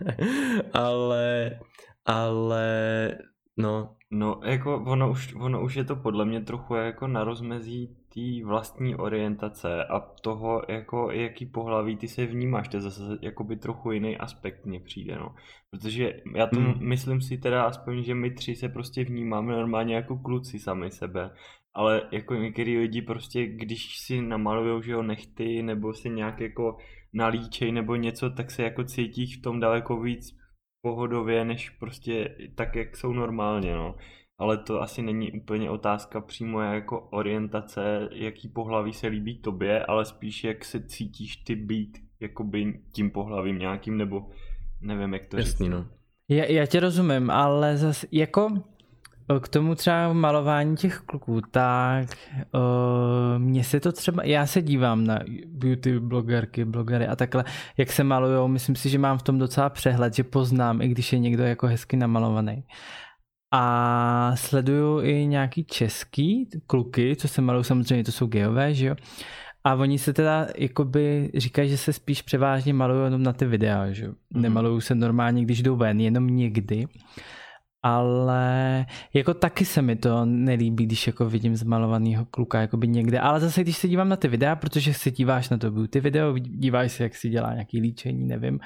ale, 0.74 1.60
ale 2.06 3.18
no, 3.58 3.96
No, 4.12 4.40
jako 4.44 4.84
ono 4.84 5.12
už, 5.12 5.36
ono 5.36 5.64
už 5.64 5.76
je 5.76 5.84
to 5.84 5.96
podle 5.96 6.26
mě 6.26 6.42
trochu 6.42 6.76
jako 6.76 7.08
na 7.08 7.24
rozmezí 7.24 7.98
té 8.14 8.46
vlastní 8.46 8.96
orientace 8.96 9.86
a 9.86 10.00
toho, 10.00 10.62
jako 10.68 11.12
jaký 11.12 11.46
pohlaví 11.46 11.98
ty 11.98 12.08
se 12.08 12.26
vnímáš, 12.26 12.68
to 12.68 12.78
je 12.78 12.82
zase 12.82 13.02
jakoby 13.22 13.56
trochu 13.58 13.92
jiný 13.92 14.18
aspekt 14.18 14.66
mně 14.66 14.80
přijde, 14.80 15.16
no. 15.16 15.36
Protože 15.72 16.22
já 16.36 16.48
to 16.48 16.60
Hmm. 16.60 16.88
myslím 16.88 17.22
si 17.22 17.38
teda 17.38 17.64
aspoň, 17.64 18.04
že 18.04 18.16
my 18.16 18.32
tři 18.32 18.56
se 18.56 18.70
prostě 18.70 19.04
vnímáme 19.04 19.56
normálně 19.56 19.96
jako 19.96 20.18
kluci 20.18 20.60
sami 20.60 20.92
sebe, 20.92 21.30
ale 21.76 22.02
jako 22.12 22.36
některý 22.36 22.78
lidi 22.78 23.02
prostě, 23.02 23.46
když 23.46 23.98
si 24.00 24.22
namalujou, 24.22 24.82
že 24.82 24.92
jo, 24.92 25.04
nechty, 25.04 25.64
nebo 25.64 25.94
si 25.94 26.10
nějak 26.10 26.42
jako 26.42 26.78
nalíčej 27.14 27.72
nebo 27.72 27.96
něco, 27.96 28.30
tak 28.30 28.52
se 28.52 28.64
jako 28.64 28.84
cítí 28.84 29.32
v 29.32 29.42
tom 29.42 29.60
daleko 29.60 30.02
víc 30.02 30.38
pohodově, 30.82 31.46
než 31.46 31.70
prostě 31.70 32.36
tak, 32.56 32.76
jak 32.76 32.98
jsou 32.98 33.14
normálně, 33.14 33.76
no. 33.76 33.96
Ale 34.40 34.58
to 34.58 34.82
asi 34.82 35.02
není 35.02 35.32
úplně 35.32 35.70
otázka 35.70 36.22
přímo 36.22 36.62
jako 36.62 37.02
orientace, 37.12 38.10
jaký 38.12 38.50
pohlaví 38.50 38.94
se 38.94 39.08
líbí 39.08 39.42
tobě, 39.42 39.86
ale 39.86 40.06
spíš 40.06 40.44
jak 40.44 40.66
se 40.66 40.88
cítíš 40.88 41.36
ty 41.36 41.56
být 41.56 41.98
jakoby 42.20 42.82
tím 42.92 43.12
pohlavím 43.12 43.60
nějakým, 43.60 43.98
nebo 43.98 44.30
nevím, 44.82 45.14
jak 45.14 45.28
to 45.28 45.38
Jasný, 45.38 45.66
říct. 45.66 45.72
no. 45.74 45.88
Já, 46.30 46.46
já 46.46 46.66
tě 46.66 46.80
rozumím, 46.80 47.30
ale 47.30 47.78
zase 47.78 48.08
jako 48.12 48.50
k 49.40 49.48
tomu 49.48 49.76
třeba 49.76 50.14
malování 50.14 50.78
těch 50.78 50.98
kluků, 50.98 51.42
tak 51.52 52.08
uh, 52.54 52.62
mně 53.38 53.64
se 53.64 53.80
to 53.80 53.92
třeba, 53.92 54.24
já 54.24 54.46
se 54.46 54.62
dívám 54.62 55.06
na 55.06 55.20
beauty 55.48 56.00
blogerky, 56.00 56.66
blogery 56.66 57.08
a 57.08 57.16
takhle, 57.16 57.44
jak 57.78 57.92
se 57.92 58.04
malujou, 58.04 58.48
myslím 58.48 58.76
si, 58.76 58.90
že 58.90 59.00
mám 59.00 59.18
v 59.18 59.24
tom 59.24 59.40
docela 59.40 59.70
přehled, 59.70 60.14
že 60.14 60.24
poznám, 60.24 60.82
i 60.82 60.88
když 60.88 61.14
je 61.14 61.20
někdo 61.20 61.44
jako 61.44 61.68
hezky 61.68 61.98
namalovaný. 61.98 62.64
A 63.54 64.32
sleduju 64.36 65.02
i 65.02 65.26
nějaký 65.26 65.64
český 65.64 66.50
kluky, 66.68 67.16
co 67.16 67.28
se 67.28 67.42
malují, 67.42 67.64
samozřejmě 67.64 68.04
to 68.04 68.12
jsou 68.12 68.28
geové, 68.28 68.74
že 68.74 68.88
jo. 68.88 68.96
A 69.64 69.76
oni 69.76 70.00
se 70.00 70.14
teda 70.14 70.48
jakoby 70.58 71.32
říkají, 71.36 71.70
že 71.70 71.78
se 71.78 71.94
spíš 71.94 72.22
převážně 72.22 72.74
malují 72.74 73.04
jenom 73.04 73.24
na 73.24 73.34
ty 73.34 73.46
videa, 73.46 73.92
že 73.92 74.06
jo. 74.06 74.12
Mhm. 74.30 74.42
Nemalují 74.42 74.82
se 74.82 74.96
normálně, 74.96 75.44
když 75.44 75.62
jdou 75.62 75.76
ven, 75.76 76.00
jenom 76.00 76.28
někdy. 76.28 76.88
Ale 77.88 78.86
jako 79.14 79.34
taky 79.34 79.66
se 79.66 79.82
mi 79.82 79.96
to 79.96 80.26
nelíbí, 80.26 80.86
když 80.86 81.08
jako 81.08 81.30
vidím 81.30 81.56
zmalovaného 81.56 82.26
kluka 82.26 82.62
jakoby 82.62 82.88
někde. 82.88 83.20
Ale 83.20 83.40
zase, 83.40 83.62
když 83.62 83.78
se 83.78 83.88
dívám 83.88 84.10
na 84.10 84.16
ty 84.16 84.28
videa, 84.28 84.56
protože 84.56 84.94
se 84.94 85.12
díváš 85.12 85.50
na 85.50 85.58
to 85.58 85.72
beauty 85.72 86.00
video, 86.00 86.38
díváš 86.38 86.92
se, 86.92 87.04
jak 87.04 87.16
si 87.16 87.30
dělá 87.30 87.54
nějaký 87.54 87.82
líčení, 87.82 88.26
nevím, 88.28 88.60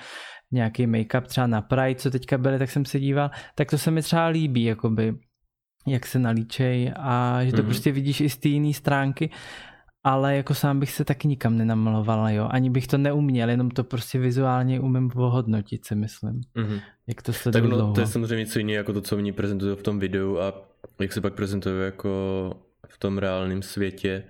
nějaký 0.52 0.88
make-up 0.88 1.22
třeba 1.22 1.48
na 1.48 1.62
Pride, 1.62 1.96
co 1.96 2.12
teďka 2.12 2.38
byly, 2.38 2.60
tak 2.60 2.72
jsem 2.72 2.86
se 2.86 3.00
díval, 3.00 3.32
tak 3.56 3.70
to 3.70 3.78
se 3.78 3.92
mi 3.92 4.02
třeba 4.02 4.28
líbí, 4.28 4.64
jakoby, 4.64 5.14
jak 5.88 6.06
se 6.06 6.20
nalíčej 6.20 6.94
a 6.96 7.40
že 7.44 7.52
to 7.52 7.58
Mhm. 7.58 7.66
mm-hmm. 7.66 7.70
prostě 7.70 7.92
vidíš 7.92 8.22
i 8.22 8.30
z 8.30 8.38
té 8.38 8.50
jiné 8.50 8.74
stránky, 8.74 9.30
ale 10.04 10.36
jako 10.36 10.54
sám 10.54 10.80
bych 10.80 10.92
se 10.92 11.06
taky 11.06 11.28
nikam 11.28 11.58
nenamaloval, 11.58 12.30
jo, 12.30 12.48
ani 12.52 12.70
bych 12.70 12.88
to 12.88 12.98
neuměl, 12.98 13.50
jenom 13.50 13.72
to 13.72 13.84
prostě 13.84 14.20
vizuálně 14.20 14.80
umím 14.80 15.12
ohodnotit, 15.16 15.86
si 15.86 15.96
myslím, 15.96 16.42
Mhm. 16.56 16.80
jak 17.08 17.22
to 17.22 17.32
Tak 17.32 17.42
sleduju 17.42 17.68
no, 17.68 17.78
dlouho. 17.78 17.94
to 17.94 18.02
je 18.02 18.08
samozřejmě 18.08 18.36
něco 18.38 18.60
jiného 18.60 18.78
jako 18.78 18.94
to, 18.94 19.02
co 19.02 19.16
oni 19.18 19.32
prezentují 19.32 19.76
v 19.76 19.84
tom 19.84 20.00
videu 20.00 20.38
a 20.38 20.54
jak 21.00 21.14
se 21.14 21.22
pak 21.22 21.34
prezentují 21.34 21.82
jako 21.86 22.10
v 22.88 22.98
tom 22.98 23.18
reálném 23.18 23.62
světě, 23.62 24.24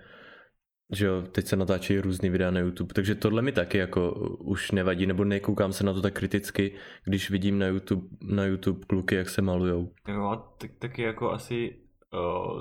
že 0.93 1.05
jo, 1.05 1.21
teď 1.31 1.45
se 1.47 1.55
natáčejí 1.55 1.99
různý 1.99 2.29
videa 2.29 2.51
na 2.51 2.59
YouTube, 2.59 2.93
takže 2.93 3.15
tohle 3.15 3.41
mi 3.41 3.51
taky 3.51 3.77
jako 3.77 4.11
už 4.39 4.71
nevadí, 4.71 5.05
nebo 5.05 5.23
nekoukám 5.23 5.73
se 5.73 5.83
na 5.83 5.93
to 5.93 6.01
tak 6.01 6.13
kriticky, 6.13 6.71
když 7.05 7.29
vidím 7.31 7.59
na 7.59 7.67
YouTube, 7.67 8.07
na 8.21 8.45
YouTube 8.45 8.79
kluky, 8.87 9.15
jak 9.15 9.29
se 9.29 9.41
malujou. 9.41 9.89
Jo, 10.07 10.23
a 10.25 10.35
tak, 10.57 10.71
taky 10.79 11.01
jako 11.01 11.31
asi 11.31 11.75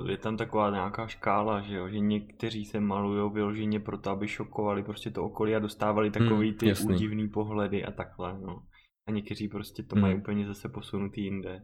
je 0.09 0.17
tam 0.17 0.37
taková 0.37 0.71
nějaká 0.71 1.07
škála, 1.07 1.61
že 1.61 1.75
jo, 1.77 1.89
že 1.89 1.99
někteří 1.99 2.65
se 2.65 2.81
malujou 2.81 3.31
vyloženě 3.31 3.81
proto, 3.81 4.11
aby 4.11 4.29
šokovali 4.29 4.83
prostě 4.83 5.11
to 5.11 5.25
okolí 5.25 5.55
a 5.57 5.59
dostávali 5.59 6.11
takový 6.11 6.53
ty 6.53 6.69
jasný. 6.69 6.95
údivný 6.95 7.29
pohledy 7.29 7.85
a 7.85 7.91
takhle, 7.91 8.39
no. 8.41 8.63
A 9.09 9.11
někteří 9.11 9.49
prostě 9.49 9.83
to 9.83 9.95
Hmm. 9.97 10.03
mají 10.03 10.15
úplně 10.17 10.47
zase 10.47 10.69
posunutý 10.69 11.25
jinde. 11.25 11.63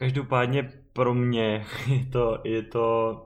Každopádně 0.00 0.70
pro 0.92 1.14
mě 1.14 1.64
je 1.88 2.06
to, 2.06 2.38
je 2.44 2.62
to 2.62 3.24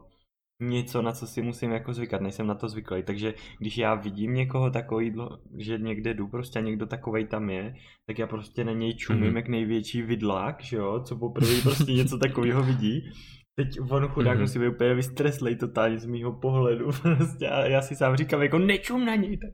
něco, 0.62 1.02
na 1.02 1.12
co 1.12 1.26
si 1.26 1.42
musím 1.42 1.70
jako 1.70 1.92
zvykat, 1.92 2.20
nejsem 2.20 2.46
na 2.46 2.54
to 2.54 2.68
zvyklý, 2.68 3.02
takže 3.02 3.34
když 3.58 3.78
já 3.78 3.94
vidím 3.94 4.34
někoho 4.34 4.70
takový, 4.70 5.14
že 5.58 5.78
někde 5.78 6.14
jdu 6.14 6.28
prostě 6.28 6.58
a 6.58 6.62
někdo 6.62 6.86
takovej 6.86 7.26
tam 7.26 7.50
je, 7.50 7.74
tak 8.06 8.18
já 8.18 8.26
prostě 8.26 8.64
na 8.64 8.72
něj 8.72 8.94
čumím 8.96 9.26
Mhm. 9.26 9.36
jak 9.36 9.48
největší 9.48 10.02
vidlák, 10.02 10.62
že 10.62 10.76
jo, 10.76 11.00
co 11.04 11.16
poprvé 11.16 11.60
prostě 11.62 11.92
něco 11.92 12.18
takového 12.18 12.62
vidí. 12.62 13.10
Teď 13.56 13.80
on 13.90 14.08
chudák 14.08 14.34
Mhm. 14.34 14.42
musí 14.42 14.58
být 14.58 14.68
úplně 14.68 14.94
vystreslej 14.94 15.56
totálně 15.56 15.98
z 15.98 16.04
mýho 16.06 16.32
pohledu 16.32 16.90
prostě 17.02 17.48
a 17.48 17.64
já 17.66 17.82
si 17.82 17.96
sám 17.96 18.16
říkám 18.16 18.42
jako 18.42 18.58
nečum 18.58 19.04
na 19.06 19.14
něj 19.14 19.36
tak. 19.38 19.50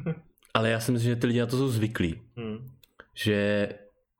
Ale 0.54 0.70
já 0.70 0.80
si 0.80 0.92
myslím, 0.92 1.10
že 1.10 1.16
ty 1.16 1.26
lidi 1.26 1.40
na 1.40 1.46
to 1.46 1.56
jsou 1.56 1.68
zvyklí, 1.68 2.20
Hmm. 2.36 2.66
že 3.14 3.68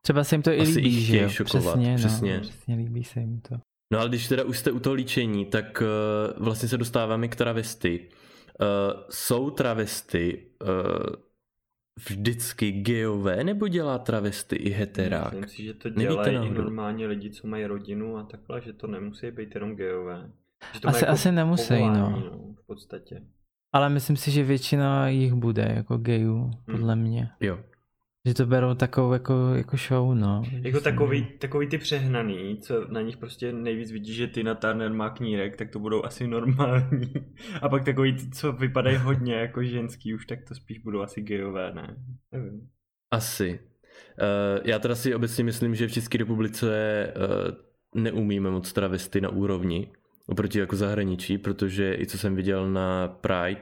Třeba 0.01 0.23
se 0.23 0.35
jim 0.35 0.41
to 0.41 0.51
i 0.51 0.59
Asi 0.59 0.71
líbí, 0.71 0.97
i 0.97 1.01
že 1.01 1.17
jo? 1.21 1.29
šokovat, 1.29 1.73
přesně, 1.75 1.95
přesně. 1.95 2.33
No, 2.35 2.41
přesně 2.41 2.75
líbí 2.75 3.03
se 3.03 3.19
jim 3.19 3.41
to. 3.41 3.55
No 3.93 3.99
ale 3.99 4.09
když 4.09 4.27
teda 4.27 4.43
už 4.43 4.57
jste 4.59 4.71
u 4.71 4.79
toho 4.79 4.93
líčení, 4.93 5.45
tak 5.45 5.81
uh, 6.37 6.43
vlastně 6.45 6.69
se 6.69 6.77
dostáváme 6.77 7.27
k 7.27 7.35
travesty. 7.35 8.09
Uh, 8.61 9.01
jsou 9.09 9.49
travesty 9.49 10.45
uh, 10.61 10.69
vždycky 11.99 12.71
geové, 12.71 13.43
nebo 13.43 13.67
dělá 13.67 13.99
travesty 13.99 14.55
i 14.55 14.69
heterák? 14.69 15.33
Myslím 15.33 15.49
si, 15.49 15.63
že 15.63 15.73
to 15.73 15.89
Nevíte 15.89 16.03
dělají 16.03 16.47
i 16.49 16.53
normálně 16.53 17.07
lidi, 17.07 17.29
co 17.29 17.47
mají 17.47 17.65
rodinu 17.65 18.17
a 18.17 18.23
takhle, 18.23 18.61
že 18.61 18.73
to 18.73 18.87
nemusí 18.87 19.31
být 19.31 19.55
jenom 19.55 19.75
geové. 19.75 20.31
Že 20.73 20.79
to 20.79 20.87
Asi- 20.87 21.03
jako 21.03 21.11
asi 21.13 21.31
nemusí, 21.31 21.73
no. 21.73 21.79
povolání, 21.79 22.23
no. 22.31 22.53
V 22.63 22.65
podstatě. 22.67 23.21
Ale 23.73 23.89
myslím 23.89 24.17
si, 24.17 24.31
že 24.31 24.43
většina 24.43 25.07
jich 25.09 25.33
bude 25.33 25.71
jako 25.75 25.97
gayů, 25.97 26.51
podle 26.71 26.95
mě. 26.95 27.29
Jo. 27.39 27.59
Že 28.25 28.33
to 28.33 28.45
berou 28.45 28.73
takovou 28.73 29.13
jako, 29.13 29.53
jako 29.55 29.77
show, 29.77 30.15
no. 30.15 30.43
Jako 30.61 30.81
takový, 30.81 31.27
takový 31.39 31.67
ty 31.67 31.77
přehnaný, 31.77 32.57
co 32.57 32.87
na 32.87 33.01
nich 33.01 33.17
prostě 33.17 33.53
nejvíc 33.53 33.91
vidí, 33.91 34.13
že 34.13 34.27
Tina 34.27 34.55
Turner 34.55 34.93
má 34.93 35.09
knírek, 35.09 35.55
tak 35.55 35.69
to 35.69 35.79
budou 35.79 36.05
asi 36.05 36.27
normální. 36.27 37.13
A 37.61 37.69
pak 37.69 37.85
takový 37.85 38.13
ty, 38.13 38.29
co 38.29 38.51
vypadají 38.51 38.97
hodně 38.97 39.35
jako 39.35 39.63
ženský 39.63 40.13
už, 40.13 40.25
tak 40.25 40.39
to 40.47 40.55
spíš 40.55 40.79
budou 40.79 41.01
asi 41.01 41.21
gejové, 41.21 41.73
ne? 41.73 41.95
Nevím. 42.31 42.69
Asi. 43.11 43.59
Uh, 44.21 44.61
já 44.63 44.79
teda 44.79 44.95
si 44.95 45.15
obecně 45.15 45.43
myslím, 45.43 45.75
že 45.75 45.87
v 45.87 45.91
České 45.91 46.17
republice 46.17 46.67
uh, 47.15 48.01
neumíme 48.01 48.49
moc 48.49 48.73
travesty 48.73 49.21
na 49.21 49.29
úrovni 49.29 49.91
oproti 50.27 50.59
jako 50.59 50.75
zahraničí, 50.75 51.37
protože 51.37 51.95
i 51.99 52.05
co 52.05 52.17
jsem 52.17 52.35
viděl 52.35 52.71
na 52.71 53.07
Pride, 53.07 53.61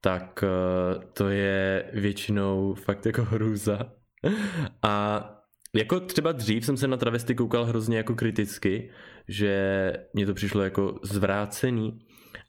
tak 0.00 0.44
uh, 0.44 1.02
to 1.12 1.28
je 1.28 1.84
většinou 1.92 2.74
fakt 2.74 3.06
jako 3.06 3.24
hrůza. 3.24 3.95
A 4.82 5.24
jako 5.74 6.00
třeba 6.00 6.32
dřív 6.32 6.64
jsem 6.64 6.76
se 6.76 6.88
na 6.88 6.96
travesty 6.96 7.34
koukal 7.34 7.64
hrozně 7.64 7.96
jako 7.96 8.14
kriticky, 8.14 8.90
že 9.28 9.92
mě 10.14 10.26
to 10.26 10.34
přišlo 10.34 10.62
jako 10.62 10.98
zvrácený, 11.02 11.98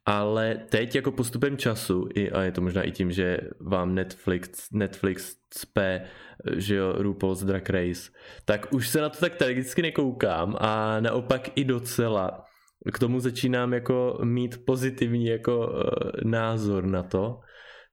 ale 0.06 0.56
teď 0.70 0.96
jako 0.96 1.12
postupem 1.12 1.58
času, 1.58 2.10
i, 2.16 2.32
a 2.32 2.42
je 2.42 2.52
to 2.52 2.62
možná 2.62 2.84
i 2.84 2.92
tím, 2.92 3.12
že 3.12 3.38
vám 3.60 3.96
Netflix, 3.96 4.72
Netflix 4.72 5.36
cpe, 5.50 6.02
že 6.56 6.76
jo, 6.76 6.94
RuPaul's 6.98 7.44
Drag 7.44 7.70
Race, 7.70 8.12
tak 8.46 8.74
už 8.74 8.88
se 8.88 9.02
na 9.02 9.10
to 9.10 9.20
tak 9.20 9.36
tragicky 9.36 9.82
nekoukám 9.82 10.56
a 10.60 11.00
naopak 11.00 11.50
i 11.56 11.64
docela. 11.64 12.44
K 12.94 13.00
tomu 13.00 13.20
začínám 13.20 13.74
jako 13.74 14.20
mít 14.24 14.66
pozitivní 14.66 15.26
jako 15.26 15.68
uh, 15.68 15.74
názor 16.24 16.86
na 16.86 17.04
to, 17.04 17.40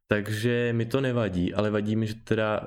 takže 0.09 0.73
mi 0.73 0.87
to 0.87 1.01
nevadí, 1.01 1.55
ale 1.55 1.71
vadí 1.71 1.97
mi, 1.97 2.07
že 2.07 2.15
teda 2.15 2.61
uh, 2.61 2.67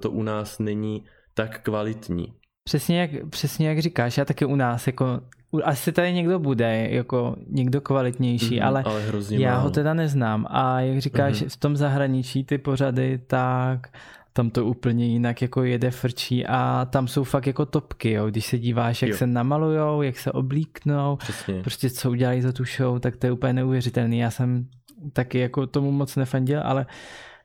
to 0.00 0.10
u 0.10 0.22
nás 0.22 0.58
není 0.58 1.04
tak 1.34 1.62
kvalitní. 1.62 2.32
Přesně 2.64 3.00
jak, 3.00 3.10
přesně 3.30 3.68
jak 3.68 3.78
říkáš, 3.78 4.18
já 4.18 4.24
taky 4.24 4.44
u 4.44 4.56
nás, 4.56 4.86
jako, 4.86 5.20
asi 5.64 5.92
tady 5.92 6.12
někdo 6.12 6.38
bude, 6.38 6.88
jako 6.90 7.36
někdo 7.48 7.80
kvalitnější, 7.80 8.56
Mhm, 8.56 8.66
ale 8.68 8.82
ale 8.82 9.02
já 9.30 9.50
málo. 9.50 9.62
ho 9.62 9.70
teda 9.70 9.94
neznám. 9.94 10.46
A 10.50 10.80
jak 10.80 10.98
říkáš, 11.00 11.40
Mhm. 11.40 11.48
v 11.50 11.56
tom 11.56 11.76
zahraničí 11.76 12.44
ty 12.44 12.58
pořady, 12.58 13.18
tak 13.26 13.88
tam 14.32 14.50
to 14.50 14.66
úplně 14.66 15.06
jinak 15.06 15.42
jako 15.42 15.62
jede 15.62 15.90
frčí 15.90 16.46
a 16.46 16.84
tam 16.90 17.08
jsou 17.08 17.24
fakt 17.24 17.46
jako 17.46 17.66
topky, 17.66 18.10
jo. 18.10 18.26
Když 18.30 18.46
se 18.46 18.58
díváš, 18.58 19.02
jak 19.02 19.10
Jo. 19.10 19.16
se 19.16 19.26
namalujou, 19.26 20.02
jak 20.02 20.18
se 20.18 20.32
oblíknou, 20.32 21.16
Přesně. 21.16 21.60
prostě 21.60 21.90
co 21.90 22.10
udělají 22.10 22.40
za 22.42 22.52
tu 22.52 22.64
show, 22.64 22.98
tak 23.00 23.16
to 23.16 23.26
je 23.26 23.32
úplně 23.32 23.52
neuvěřitelný. 23.52 24.18
Já 24.18 24.30
jsem 24.30 24.66
taky 25.12 25.38
jako 25.38 25.66
tomu 25.66 25.90
moc 25.92 26.16
nefandil, 26.16 26.60
ale 26.64 26.86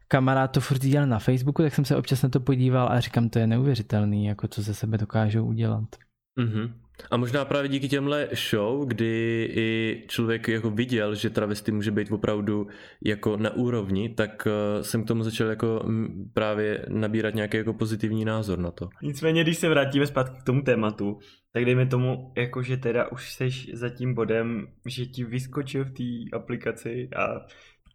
kamarád 0.07 0.51
to 0.51 0.61
furt 0.61 0.79
dělal 0.81 1.07
na 1.07 1.19
Facebooku, 1.19 1.61
tak 1.61 1.75
jsem 1.75 1.85
se 1.85 1.95
občas 1.95 2.21
na 2.21 2.29
to 2.29 2.39
podíval 2.39 2.89
a 2.91 2.99
říkám, 2.99 3.29
to 3.29 3.39
je 3.39 3.47
neuvěřitelný, 3.47 4.25
jako 4.25 4.47
co 4.47 4.61
ze 4.61 4.73
sebe 4.73 4.97
dokážou 4.97 5.45
udělat. 5.45 5.95
Mhm. 6.39 6.73
A 7.11 7.17
možná 7.17 7.45
právě 7.45 7.69
díky 7.69 7.89
těmhle 7.89 8.27
show, 8.49 8.87
kdy 8.87 9.49
i 9.55 10.03
člověk 10.07 10.47
jako 10.47 10.69
viděl, 10.69 11.15
že 11.15 11.29
travesty 11.29 11.71
může 11.71 11.91
být 11.91 12.11
opravdu 12.11 12.67
jako 13.05 13.37
na 13.37 13.53
úrovni, 13.53 14.09
tak 14.09 14.47
eh, 14.47 14.83
jsem 14.83 15.03
k 15.03 15.07
tomu 15.07 15.23
začal 15.23 15.47
jako 15.47 15.81
mm, 15.85 16.31
právě 16.33 16.85
nabírat 16.89 17.35
nějaký 17.35 17.57
jako 17.57 17.73
pozitivní 17.73 18.25
názor 18.25 18.59
na 18.59 18.71
to. 18.71 18.89
Nicméně, 19.01 19.43
když 19.43 19.57
se 19.57 19.69
vrátíme 19.69 20.07
zpátky 20.07 20.37
k 20.41 20.43
tomu 20.43 20.61
tématu, 20.61 21.19
tak 21.53 21.65
dejme 21.65 21.85
tomu, 21.85 22.33
jako 22.37 22.63
že 22.63 22.77
teda 22.77 23.11
už 23.11 23.33
seš 23.33 23.69
za 23.73 23.89
tím 23.89 24.13
bodem, 24.13 24.67
že 24.85 25.05
ti 25.05 25.23
vyskočil 25.23 25.85
v 25.85 25.91
té 25.91 26.37
aplikaci 26.37 27.09
a 27.15 27.45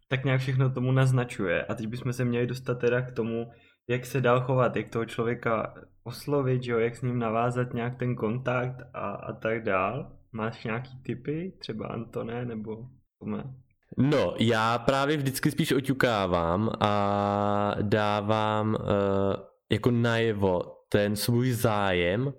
tak 0.07 0.25
nějak 0.25 0.41
všechno 0.41 0.69
tomu 0.69 0.91
naznačuje. 0.91 1.65
A 1.65 1.75
teď 1.75 1.87
bychom 1.87 2.13
se 2.13 2.25
měli 2.25 2.47
dostat 2.47 2.75
teda 2.75 3.01
k 3.01 3.11
tomu, 3.11 3.47
jak 3.87 4.05
se 4.05 4.21
dál 4.21 4.41
chovat, 4.41 4.75
jak 4.75 4.89
toho 4.89 5.05
člověka 5.05 5.73
oslovit, 6.05 6.63
že 6.63 6.71
jo, 6.71 6.79
jak 6.79 6.95
s 6.95 7.01
ním 7.01 7.19
navázat 7.19 7.73
nějak 7.73 7.97
ten 7.99 8.15
kontakt 8.15 8.81
a, 8.93 9.09
a 9.09 9.33
tak 9.33 9.63
dál. 9.63 10.11
Máš 10.31 10.63
nějaký 10.63 10.99
typy, 11.03 11.53
třeba 11.59 11.87
Antone, 11.87 12.45
nebo 12.45 12.87
Tome? 13.19 13.43
No, 13.97 14.35
já 14.39 14.77
právě 14.77 15.17
vždycky 15.17 15.51
spíš 15.51 15.71
oťukávám 15.71 16.71
a 16.79 17.75
dávám 17.81 18.75
uh, 18.79 18.85
jako 19.71 19.91
najevo 19.91 20.61
ten 20.89 21.15
svůj 21.15 21.51
zájem, 21.51 22.33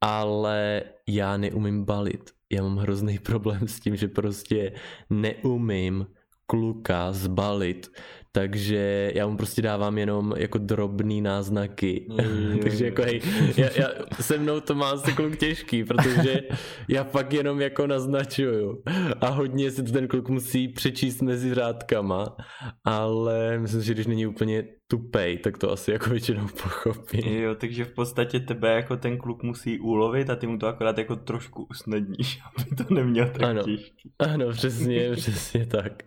ale 0.00 0.82
já 1.08 1.36
neumím 1.36 1.84
balit. 1.84 2.30
Já 2.52 2.62
mám 2.62 2.76
hrozný 2.76 3.18
problém 3.26 3.68
s 3.68 3.80
tím, 3.80 3.96
že 3.96 4.08
prostě 4.08 4.72
neumím 5.10 6.06
kluka 6.46 7.12
zbalit, 7.12 7.90
takže 8.32 9.12
já 9.14 9.26
mu 9.26 9.36
prostě 9.36 9.62
dávám 9.62 9.98
jenom 9.98 10.34
jako 10.36 10.58
drobný 10.58 11.20
náznaky. 11.20 12.06
takže 12.62 12.84
jako 12.84 13.02
hej, 13.02 13.20
já, 13.56 13.68
já, 13.76 13.88
se 14.20 14.38
mnou 14.38 14.60
to 14.60 14.74
má 14.74 14.96
se 14.96 15.12
kluk 15.12 15.36
těžký, 15.36 15.84
protože 15.84 16.40
já 16.88 17.04
fakt 17.04 17.32
jenom 17.32 17.60
jako 17.60 17.86
naznačuju 17.86 18.82
a 19.20 19.28
hodně 19.28 19.70
si 19.70 19.82
to 19.82 19.92
ten 19.92 20.08
kluk 20.08 20.28
musí 20.28 20.68
přečíst 20.68 21.22
mezi 21.22 21.54
řádkama, 21.54 22.36
ale 22.84 23.58
myslím, 23.58 23.82
že 23.82 23.94
když 23.94 24.06
není 24.06 24.26
úplně 24.26 24.64
tupej, 24.86 25.38
tak 25.38 25.58
to 25.58 25.72
asi 25.72 25.90
jako 25.90 26.10
většinou 26.10 26.46
pochopí. 26.62 27.40
Jo, 27.40 27.54
takže 27.54 27.84
v 27.84 27.94
podstatě 27.94 28.40
tebe 28.40 28.74
jako 28.74 28.96
ten 28.96 29.18
kluk 29.18 29.42
musí 29.42 29.78
ulovit 29.78 30.30
a 30.30 30.36
ty 30.36 30.46
mu 30.46 30.58
to 30.58 30.66
akorát 30.66 30.98
jako 30.98 31.16
trošku 31.16 31.66
usnadníš, 31.70 32.40
aby 32.56 32.76
to 32.76 32.94
neměl 32.94 33.26
tak 33.26 33.42
ano. 33.42 33.62
těžký. 33.62 34.12
Ano, 34.18 34.50
přesně, 34.50 35.10
přesně 35.10 35.66
tak. 35.66 36.02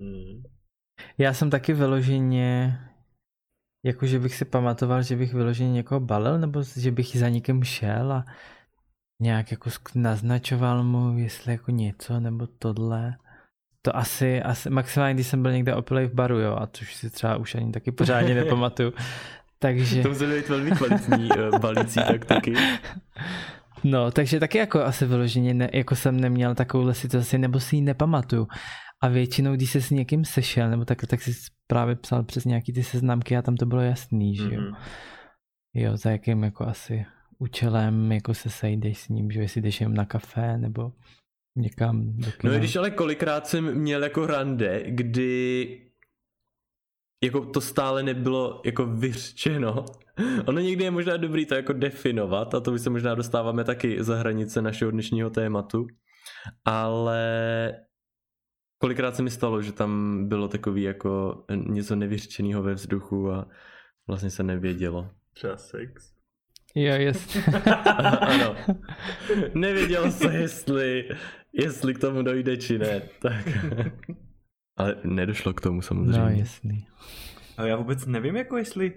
Hmm. 0.00 0.53
Já 1.18 1.32
jsem 1.32 1.50
taky 1.50 1.72
vyloženě, 1.72 2.78
jako 3.84 4.06
že 4.06 4.18
bych 4.18 4.34
si 4.34 4.44
pamatoval, 4.44 5.02
že 5.02 5.16
bych 5.16 5.34
vyloženě 5.34 5.72
někoho 5.72 6.00
balil, 6.00 6.38
nebo 6.38 6.62
že 6.76 6.90
bych 6.90 7.16
za 7.16 7.28
někým 7.28 7.64
šel 7.64 8.12
a 8.12 8.24
nějak 9.22 9.50
jako 9.50 9.70
naznačoval 9.94 10.84
mu, 10.84 11.18
jestli 11.18 11.52
jako 11.52 11.70
něco, 11.70 12.20
nebo 12.20 12.46
tohle. 12.46 13.16
To 13.82 13.96
asi, 13.96 14.42
asi 14.42 14.70
maximálně, 14.70 15.14
když 15.14 15.26
jsem 15.26 15.42
byl 15.42 15.52
někde 15.52 15.74
opilej 15.74 16.06
v 16.06 16.14
baru, 16.14 16.38
jo, 16.38 16.56
a 16.60 16.66
což 16.66 16.94
si 16.94 17.10
třeba 17.10 17.36
už 17.36 17.54
ani 17.54 17.72
taky 17.72 17.92
pořádně 17.92 18.34
nepamatuju. 18.44 18.92
Takže... 19.58 20.02
To 20.02 20.08
musí 20.08 20.26
být 20.26 20.48
velmi 20.48 20.70
kvalitní 20.70 21.28
uh, 21.30 21.58
balící 21.58 22.00
taktiky. 22.08 22.54
No, 23.84 24.10
takže 24.10 24.40
taky 24.40 24.58
jako 24.58 24.82
asi 24.82 25.06
vyloženě, 25.06 25.54
ne, 25.54 25.70
jako 25.72 25.96
jsem 25.96 26.20
neměl 26.20 26.54
takovouhle 26.54 26.94
situaci, 26.94 27.38
nebo 27.38 27.60
si 27.60 27.76
ji 27.76 27.82
nepamatuju. 27.82 28.48
A 29.04 29.08
většinou, 29.08 29.54
když 29.54 29.70
se 29.70 29.80
s 29.80 29.90
někým 29.90 30.24
sešel, 30.24 30.70
nebo 30.70 30.84
tak, 30.84 31.06
tak 31.06 31.22
si 31.22 31.32
právě 31.66 31.96
psal 31.96 32.22
přes 32.24 32.44
nějaký 32.44 32.72
ty 32.72 32.82
seznamky 32.82 33.36
a 33.36 33.42
tam 33.42 33.56
to 33.56 33.66
bylo 33.66 33.80
jasný, 33.80 34.36
že 34.36 34.54
jo. 34.54 34.60
Mm-hmm. 34.60 34.76
Jo, 35.74 35.96
za 35.96 36.10
jakým 36.10 36.42
jako 36.42 36.66
asi 36.66 37.06
účelem 37.38 38.12
jako 38.12 38.34
se 38.34 38.50
sejdeš 38.50 38.98
s 38.98 39.08
ním, 39.08 39.30
že 39.30 39.40
jestli 39.40 39.60
jdeš 39.60 39.80
jen 39.80 39.94
na 39.94 40.04
kafe 40.04 40.58
nebo 40.58 40.92
někam. 41.56 42.16
No 42.44 42.52
i 42.52 42.58
když 42.58 42.76
ale 42.76 42.90
kolikrát 42.90 43.46
jsem 43.46 43.74
měl 43.74 44.02
jako 44.02 44.26
rande, 44.26 44.82
kdy 44.86 45.80
jako 47.24 47.40
to 47.40 47.60
stále 47.60 48.02
nebylo 48.02 48.62
jako 48.64 48.86
vyřčeno. 48.86 49.84
Ono 50.46 50.60
někdy 50.60 50.84
je 50.84 50.90
možná 50.90 51.16
dobrý 51.16 51.46
to 51.46 51.54
jako 51.54 51.72
definovat 51.72 52.54
a 52.54 52.60
to 52.60 52.70
by 52.70 52.78
se 52.78 52.90
možná 52.90 53.14
dostáváme 53.14 53.64
taky 53.64 54.04
za 54.04 54.16
hranice 54.16 54.62
našeho 54.62 54.90
dnešního 54.90 55.30
tématu. 55.30 55.86
Ale 56.64 57.72
kolikrát 58.78 59.16
se 59.16 59.22
mi 59.22 59.30
stalo, 59.30 59.62
že 59.62 59.72
tam 59.72 60.20
bylo 60.28 60.48
takový 60.48 60.82
jako 60.82 61.44
něco 61.54 61.96
nevyřčeného 61.96 62.62
ve 62.62 62.74
vzduchu 62.74 63.30
a 63.30 63.48
vlastně 64.06 64.30
se 64.30 64.42
nevědělo. 64.42 65.10
Třeba 65.32 65.56
sex. 65.56 66.14
Jo, 66.74 66.94
jasně. 66.94 67.42
ano. 68.20 68.56
Nevěděl 69.54 70.10
se, 70.10 70.34
jestli, 70.34 71.08
jestli 71.52 71.94
k 71.94 71.98
tomu 71.98 72.22
dojde, 72.22 72.56
či 72.56 72.78
ne. 72.78 73.02
Tak. 73.22 73.48
Ale 74.76 74.96
nedošlo 75.04 75.52
k 75.52 75.60
tomu 75.60 75.82
samozřejmě. 75.82 76.18
No, 76.18 76.28
jasný. 76.28 76.86
Ale 77.56 77.68
já 77.68 77.76
vůbec 77.76 78.06
nevím, 78.06 78.36
jako 78.36 78.56
jestli 78.56 78.92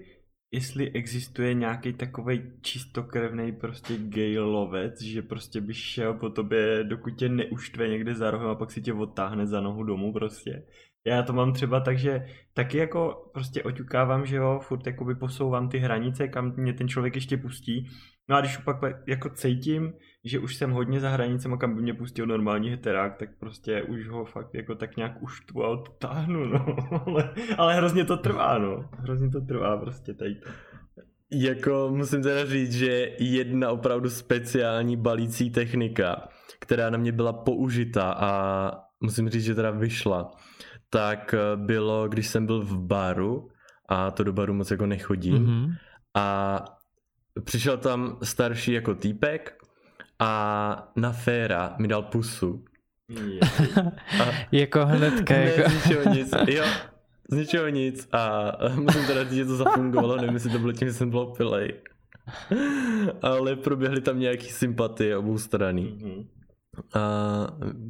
jestli 0.50 0.90
existuje 0.90 1.54
nějaký 1.54 1.92
takový 1.92 2.42
čistokrevný 2.60 3.52
prostě 3.52 3.96
gay 3.96 4.38
lovec, 4.38 5.02
že 5.02 5.22
prostě 5.22 5.60
by 5.60 5.74
šel 5.74 6.14
po 6.14 6.30
tobě, 6.30 6.84
dokud 6.84 7.10
tě 7.10 7.28
neuštve 7.28 7.88
někde 7.88 8.14
za 8.14 8.30
rohem 8.30 8.48
a 8.48 8.54
pak 8.54 8.70
si 8.70 8.82
tě 8.82 8.92
odtáhne 8.92 9.46
za 9.46 9.60
nohu 9.60 9.82
domů 9.82 10.12
prostě. 10.12 10.66
Já 11.06 11.22
to 11.22 11.32
mám 11.32 11.52
třeba 11.52 11.80
tak, 11.80 11.98
že 11.98 12.26
taky 12.54 12.78
jako 12.78 13.30
prostě 13.34 13.62
oťukávám, 13.62 14.26
že 14.26 14.36
jo, 14.36 14.60
furt 14.62 14.86
jakoby 14.86 15.14
posouvám 15.14 15.68
ty 15.68 15.78
hranice, 15.78 16.28
kam 16.28 16.52
mě 16.56 16.72
ten 16.72 16.88
člověk 16.88 17.14
ještě 17.14 17.36
pustí. 17.36 17.88
No 18.28 18.36
a 18.36 18.40
když 18.40 18.56
pak 18.56 18.76
jako 19.06 19.28
cítím, 19.28 19.92
že 20.24 20.38
už 20.38 20.56
jsem 20.56 20.70
hodně 20.70 21.00
za 21.00 21.10
hranicemi, 21.10 21.56
kam 21.58 21.74
by 21.74 21.82
mě 21.82 21.94
pustil 21.94 22.26
normální 22.26 22.70
heterák, 22.70 23.16
tak 23.16 23.28
prostě 23.38 23.82
už 23.82 24.08
ho 24.08 24.24
fakt 24.24 24.54
jako 24.54 24.74
tak 24.74 24.96
nějak 24.96 25.22
uštvu 25.22 25.64
a 25.64 25.68
odtáhnu, 25.68 26.44
no. 26.46 26.76
ale, 27.06 27.34
ale 27.58 27.74
hrozně 27.74 28.04
to 28.04 28.16
trvá, 28.16 28.58
no. 28.58 28.88
Hrozně 28.98 29.30
to 29.30 29.40
trvá 29.40 29.76
prostě 29.76 30.14
tady. 30.14 30.36
Jako 31.32 31.90
musím 31.94 32.22
teda 32.22 32.44
říct, 32.44 32.72
že 32.72 33.16
jedna 33.18 33.70
opravdu 33.70 34.10
speciální 34.10 34.96
balící 34.96 35.50
technika, 35.50 36.28
která 36.58 36.90
na 36.90 36.98
mě 36.98 37.12
byla 37.12 37.32
použita 37.32 38.12
a 38.12 38.70
musím 39.00 39.28
říct, 39.28 39.44
že 39.44 39.54
teda 39.54 39.70
vyšla, 39.70 40.30
tak 40.90 41.34
bylo, 41.56 42.08
když 42.08 42.28
jsem 42.28 42.46
byl 42.46 42.60
v 42.60 42.78
baru 42.78 43.48
a 43.88 44.10
to 44.10 44.24
do 44.24 44.32
baru 44.32 44.54
moc 44.54 44.70
jako 44.70 44.86
nechodím 44.86 45.46
mm-hmm. 45.46 45.74
a 46.14 46.64
přišel 47.44 47.76
tam 47.76 48.18
starší 48.22 48.72
jako 48.72 48.94
týpek 48.94 49.58
a 50.18 50.92
na 50.96 51.12
féra 51.12 51.74
mi 51.78 51.88
dal 51.88 52.02
pusu. 52.02 52.64
jako 54.52 54.86
hnedka. 54.86 55.34
Ne, 55.34 55.44
jako... 55.44 55.70
z 55.70 55.74
ničeho 55.74 56.14
nic. 56.14 56.34
Jo, 56.48 56.64
z 57.30 57.36
ničeho 57.36 57.68
nic 57.68 58.08
a 58.12 58.52
musím 58.74 59.06
teda 59.06 59.24
říct, 59.24 59.32
že 59.32 59.44
to 59.44 59.56
zafungovalo, 59.56 60.16
nevím, 60.16 60.34
jestli 60.34 60.50
to 60.50 60.58
bylo 60.58 60.72
tím, 60.72 60.88
že 60.88 60.94
jsem 60.94 61.10
byl 61.10 61.26
pilej. 61.26 61.72
Ale 63.22 63.56
proběhly 63.56 64.00
tam 64.00 64.18
nějaký 64.18 64.46
sympatie 64.46 65.16
obou 65.16 65.38
strany. 65.38 65.82
Mm-hmm. 65.82 66.26
A 66.94 67.00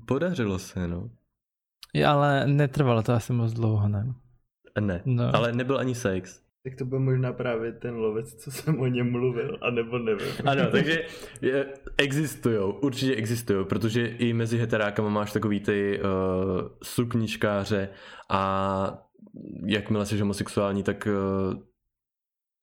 podařilo 0.06 0.58
se, 0.58 0.88
no. 0.88 1.11
Ale 2.07 2.46
netrvalo 2.46 3.03
to 3.03 3.12
asi 3.12 3.33
moc 3.33 3.53
dlouho, 3.53 3.88
ne? 3.88 4.14
Ne, 4.81 5.03
no. 5.05 5.37
ale 5.37 5.53
nebyl 5.53 5.79
ani 5.79 5.94
sex. 5.94 6.40
Tak 6.64 6.74
to 6.79 6.85
byl 6.85 7.01
možná 7.01 7.33
právě 7.33 7.72
ten 7.72 7.94
lovec, 7.94 8.35
co 8.35 8.51
jsem 8.51 8.81
o 8.81 8.87
něm 8.87 9.12
mluvil, 9.12 9.59
anebo 9.62 9.98
nevím. 9.98 10.27
Ano, 10.44 10.70
takže 10.70 11.05
existují, 11.96 12.59
určitě 12.81 13.14
existují, 13.14 13.66
protože 13.66 14.07
i 14.07 14.33
mezi 14.33 14.59
heterákama 14.59 15.09
máš 15.09 15.33
takový 15.33 15.61
ty 15.61 16.01
uh, 16.01 16.09
sukničkáře 16.83 17.88
a 18.31 19.09
jakmile 19.66 20.07
jsi 20.07 20.20
homosexuální, 20.20 20.83
tak 20.83 21.09
uh, 21.53 21.62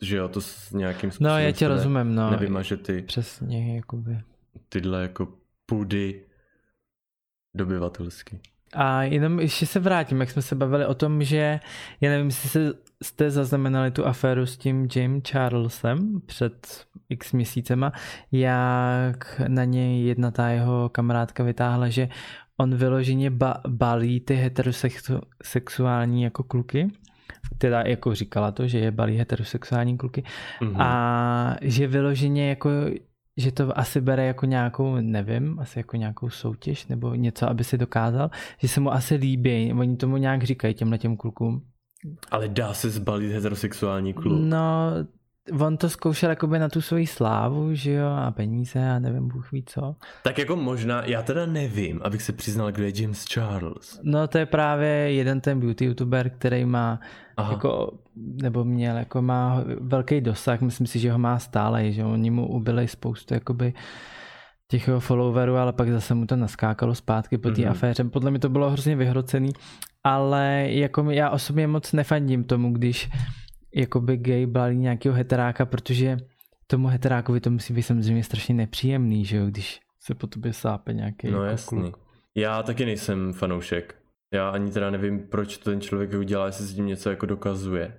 že 0.01 0.17
jo, 0.17 0.27
to 0.27 0.41
s 0.41 0.71
nějakým 0.71 1.11
způsobem 1.11 1.33
No, 1.33 1.39
já 1.39 1.51
tě 1.51 1.67
rozumím, 1.67 2.15
no. 2.15 2.63
že 2.63 2.77
ty 2.77 3.01
Přesně, 3.01 3.75
jakoby. 3.75 4.19
Tyhle 4.69 5.01
jako 5.01 5.27
pudy 5.65 6.25
dobyvatelsky. 7.55 8.39
A 8.75 9.03
jenom 9.03 9.39
ještě 9.39 9.65
se 9.65 9.79
vrátím, 9.79 10.19
jak 10.19 10.31
jsme 10.31 10.41
se 10.41 10.55
bavili 10.55 10.85
o 10.85 10.93
tom, 10.93 11.23
že 11.23 11.59
já 12.01 12.09
nevím, 12.09 12.25
jestli 12.25 12.49
se, 12.49 12.73
jste 13.03 13.31
zaznamenali 13.31 13.91
tu 13.91 14.05
aféru 14.05 14.45
s 14.45 14.57
tím 14.57 14.87
Jim 14.95 15.21
Charlesem 15.21 16.21
před 16.25 16.85
x 17.09 17.31
měsícema, 17.31 17.91
jak 18.31 19.41
na 19.47 19.63
něj 19.63 20.05
jedna 20.05 20.31
ta 20.31 20.49
jeho 20.49 20.89
kamarádka 20.89 21.43
vytáhla, 21.43 21.89
že 21.89 22.09
on 22.57 22.75
vyloženě 22.75 23.29
ba- 23.29 23.61
balí 23.67 24.19
ty 24.19 24.35
heterosexuální 24.35 26.23
jako 26.23 26.43
kluky, 26.43 26.87
teda 27.57 27.81
jako 27.81 28.15
říkala 28.15 28.51
to, 28.51 28.67
že 28.67 28.79
je 28.79 28.91
balí 28.91 29.17
heterosexuální 29.17 29.97
kluky 29.97 30.23
mm-hmm. 30.61 30.75
a 30.81 31.55
že 31.61 31.87
vyloženě 31.87 32.49
jako 32.49 32.69
že 33.37 33.51
to 33.51 33.79
asi 33.79 34.01
bere 34.01 34.25
jako 34.25 34.45
nějakou, 34.45 34.95
nevím, 35.01 35.59
asi 35.59 35.79
jako 35.79 35.97
nějakou 35.97 36.29
soutěž 36.29 36.87
nebo 36.87 37.15
něco, 37.15 37.49
aby 37.49 37.63
si 37.63 37.77
dokázal, 37.77 38.29
že 38.57 38.67
se 38.67 38.79
mu 38.79 38.93
asi 38.93 39.15
líbí, 39.15 39.73
oni 39.73 39.97
tomu 39.97 40.17
nějak 40.17 40.43
říkají 40.43 40.73
těmhle 40.73 40.97
těm 40.97 41.17
klukům. 41.17 41.61
Ale 42.31 42.47
dá 42.47 42.73
se 42.73 42.89
zbalit 42.89 43.31
heterosexuální 43.31 44.13
kluk? 44.13 44.41
No, 44.45 44.91
on 45.59 45.77
to 45.77 45.89
zkoušel 45.89 46.29
jakoby 46.29 46.59
na 46.59 46.69
tu 46.69 46.81
svoji 46.81 47.07
slávu, 47.07 47.75
že 47.75 47.91
jo, 47.91 48.07
a 48.07 48.31
peníze 48.31 48.89
a 48.89 48.99
nevím, 48.99 49.27
Bůh 49.27 49.51
ví 49.51 49.63
co. 49.67 49.95
Tak 50.23 50.37
jako 50.37 50.55
možná, 50.55 51.05
já 51.05 51.21
teda 51.21 51.45
nevím, 51.45 52.01
abych 52.03 52.21
se 52.21 52.33
přiznal, 52.33 52.71
kdo 52.71 52.83
je 52.83 53.01
James 53.01 53.25
Charles. 53.25 53.99
No 54.03 54.27
to 54.27 54.37
je 54.37 54.45
právě 54.45 54.89
jeden 54.89 55.41
ten 55.41 55.59
beauty 55.59 55.85
youtuber, 55.85 56.29
který 56.29 56.65
má 56.65 56.99
Aha. 57.37 57.51
jako, 57.51 57.91
nebo 58.15 58.63
měl, 58.63 58.97
jako 58.97 59.21
má 59.21 59.63
velký 59.81 60.21
dosah, 60.21 60.61
myslím 60.61 60.87
si, 60.87 60.99
že 60.99 61.11
ho 61.11 61.19
má 61.19 61.39
stále, 61.39 61.91
že 61.91 62.03
oni 62.03 62.31
mu 62.31 62.47
ubili 62.47 62.87
spoustu 62.87 63.33
jakoby 63.33 63.73
těch 64.67 64.87
jeho 64.87 64.99
followerů, 64.99 65.55
ale 65.55 65.73
pak 65.73 65.89
zase 65.89 66.13
mu 66.13 66.25
to 66.25 66.35
naskákalo 66.35 66.95
zpátky 66.95 67.37
po 67.37 67.49
té 67.49 67.61
mm-hmm. 67.61 67.69
aféře. 67.71 68.03
Podle 68.03 68.31
mě 68.31 68.39
to 68.39 68.49
bylo 68.49 68.69
hrozně 68.69 68.95
vyhrocený, 68.95 69.49
ale 70.03 70.67
jako 70.69 71.11
já 71.11 71.29
osobně 71.29 71.67
moc 71.67 71.93
nefandím 71.93 72.43
tomu, 72.43 72.73
když 72.73 73.09
jakoby 73.75 74.17
gay 74.17 74.45
balí 74.45 74.77
nějakého 74.77 75.15
heteráka, 75.15 75.65
protože 75.65 76.17
tomu 76.67 76.87
heterákovi 76.87 77.39
to 77.39 77.51
musí 77.51 77.73
být 77.73 77.81
samozřejmě 77.81 78.23
strašně 78.23 78.55
nepříjemný, 78.55 79.25
že 79.25 79.37
jo, 79.37 79.45
když 79.45 79.79
se 79.99 80.15
po 80.15 80.27
tobě 80.27 80.53
sápe 80.53 80.93
nějaký 80.93 81.31
No 81.31 81.37
jako 81.37 81.51
jasný. 81.51 81.81
kluk. 81.81 81.99
Já 82.35 82.63
taky 82.63 82.85
nejsem 82.85 83.33
fanoušek. 83.33 83.95
Já 84.33 84.49
ani 84.49 84.71
teda 84.71 84.89
nevím, 84.89 85.19
proč 85.19 85.57
to 85.57 85.69
ten 85.69 85.81
člověk 85.81 86.13
udělá, 86.13 86.45
jestli 86.45 86.65
s 86.65 86.75
tím 86.75 86.85
něco 86.85 87.09
jako 87.09 87.25
dokazuje. 87.25 87.97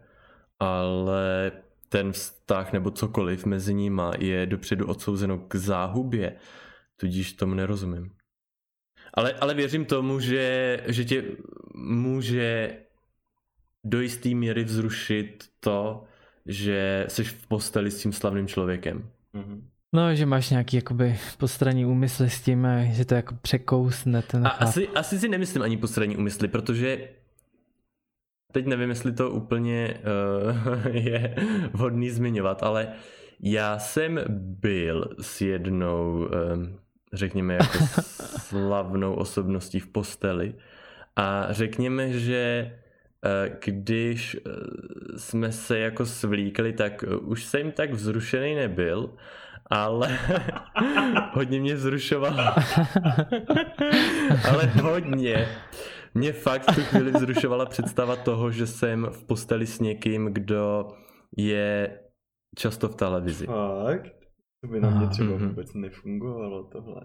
Ale 0.60 1.52
ten 1.88 2.12
vztah 2.12 2.72
nebo 2.72 2.90
cokoliv 2.90 3.46
mezi 3.46 3.74
nima 3.74 4.12
je 4.18 4.46
dopředu 4.46 4.86
odsouzeno 4.86 5.38
k 5.38 5.54
záhubě, 5.54 6.36
tudíž 6.96 7.32
tomu 7.32 7.54
nerozumím. 7.54 8.10
Ale, 9.14 9.32
ale 9.32 9.54
věřím 9.54 9.84
tomu, 9.84 10.20
že, 10.20 10.80
že 10.86 11.04
tě 11.04 11.24
může 11.74 12.76
do 13.84 14.00
jisté 14.00 14.28
míry 14.28 14.64
vzrušit 14.64 15.44
to, 15.60 16.04
že 16.46 17.04
jsi 17.08 17.24
v 17.24 17.46
posteli 17.46 17.90
s 17.90 18.02
tím 18.02 18.12
slavným 18.12 18.48
člověkem. 18.48 19.10
Mhm. 19.32 19.68
No, 19.92 20.14
že 20.14 20.26
máš 20.26 20.50
nějaký 20.50 20.76
jakoby 20.76 21.18
postranní 21.38 21.86
úmysly 21.86 22.30
s 22.30 22.40
tím, 22.40 22.68
že 22.90 23.04
to 23.04 23.14
jako 23.14 23.34
překousne 23.42 24.22
ten 24.22 24.46
A 24.46 24.50
chlap. 24.50 24.68
asi, 24.68 24.88
asi 24.88 25.18
si 25.18 25.28
nemyslím 25.28 25.62
ani 25.62 25.76
postranní 25.76 26.16
úmysly, 26.16 26.48
protože 26.48 27.08
teď 28.52 28.66
nevím, 28.66 28.88
jestli 28.88 29.12
to 29.12 29.30
úplně 29.30 30.00
uh, 30.44 30.86
je 30.96 31.34
vhodný 31.72 32.10
zmiňovat, 32.10 32.62
ale 32.62 32.88
já 33.40 33.78
jsem 33.78 34.20
byl 34.60 35.08
s 35.20 35.40
jednou, 35.40 36.28
um, 36.54 36.78
řekněme, 37.12 37.54
jako 37.54 37.78
slavnou 38.38 39.14
osobností 39.14 39.80
v 39.80 39.86
posteli 39.86 40.54
a 41.16 41.46
řekněme, 41.50 42.12
že 42.12 42.72
uh, 43.24 43.56
když 43.64 44.36
jsme 45.16 45.52
se 45.52 45.78
jako 45.78 46.06
svlíkli, 46.06 46.72
tak 46.72 47.04
už 47.20 47.44
jsem 47.44 47.72
tak 47.72 47.92
vzrušený 47.92 48.54
nebyl, 48.54 49.10
ale 49.70 50.18
hodně 51.32 51.60
mě 51.60 51.74
vzrušovalo. 51.74 52.54
ale 54.50 54.66
hodně. 54.66 55.48
Mě 56.16 56.32
fakt 56.32 56.70
v 56.70 56.74
tu 56.74 56.80
chvíli 56.82 57.10
vzrušovala 57.10 57.66
představa 57.66 58.16
toho, 58.16 58.50
že 58.50 58.66
jsem 58.66 59.06
v 59.10 59.24
posteli 59.24 59.66
s 59.66 59.80
někým, 59.80 60.26
kdo 60.32 60.88
je 61.36 62.00
často 62.58 62.88
v 62.88 62.94
televizi. 62.96 63.46
Fakt? 63.46 64.12
To 64.60 64.68
by 64.68 64.80
na 64.80 64.90
mě 64.90 65.06
třeba 65.08 65.30
Mhm. 65.36 65.48
vůbec 65.48 65.74
nefungovalo 65.74 66.64
tohle. 66.64 67.00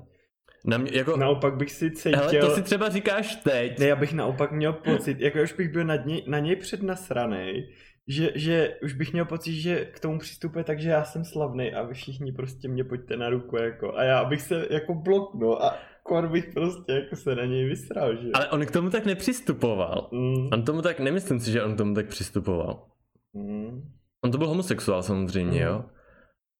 Na 0.66 0.78
mě, 0.78 0.92
jako, 0.94 1.18
Naopak 1.18 1.56
bych 1.56 1.72
si 1.72 1.92
cítil... 1.92 2.20
hele, 2.20 2.38
to 2.40 2.50
si 2.50 2.62
třeba 2.62 2.90
říkáš 2.90 3.36
teď. 3.36 3.80
Ne, 3.80 3.86
já 3.86 3.96
bych 3.96 4.14
naopak 4.14 4.52
měl 4.52 4.74
pocit, 4.74 5.20
jako 5.20 5.42
už 5.44 5.54
bych 5.54 5.70
byl 5.72 5.84
na 5.84 5.96
něj, 5.96 6.24
na 6.28 6.40
něj 6.40 6.56
přednasranej, 6.56 7.70
že, 8.08 8.32
že 8.36 8.78
už 8.84 8.94
bych 8.94 9.14
měl 9.14 9.26
pocit, 9.26 9.54
že 9.54 9.86
k 9.86 10.00
tomu 10.00 10.20
přistupuje 10.20 10.64
tak, 10.64 10.80
že 10.80 10.90
já 10.90 11.04
jsem 11.04 11.26
slavný 11.26 11.74
a 11.74 11.84
vy 11.84 11.94
všichni 11.94 12.32
prostě 12.32 12.68
mě 12.68 12.84
pojďte 12.84 13.18
na 13.18 13.30
ruku 13.30 13.58
jako 13.58 13.96
a 13.98 14.04
já 14.04 14.20
abych 14.20 14.42
se 14.42 14.68
jako 14.70 14.94
bloknul 14.94 15.58
a 15.58 15.76
kor 16.04 16.28
bych 16.30 16.54
prostě 16.54 16.92
jako 16.94 17.16
se 17.16 17.36
na 17.36 17.46
něj 17.46 17.66
vysral, 17.70 18.16
že? 18.16 18.30
Ale 18.34 18.50
on 18.50 18.66
k 18.66 18.72
tomu 18.72 18.90
tak 18.90 19.06
nepřistupoval. 19.06 20.10
Mm, 20.12 20.50
On 20.54 20.64
tomu 20.66 20.82
tak, 20.82 21.00
nemyslím 21.00 21.40
si, 21.40 21.52
že 21.52 21.64
on 21.64 21.74
k 21.76 21.78
tomu 21.78 21.96
tak 21.96 22.08
přistupoval. 22.08 22.86
mm, 23.34 23.92
On 24.24 24.32
to 24.32 24.38
byl 24.38 24.48
homosexuál 24.48 25.04
samozřejmě, 25.04 25.60
Mhm. 25.60 25.68
jo. 25.70 25.86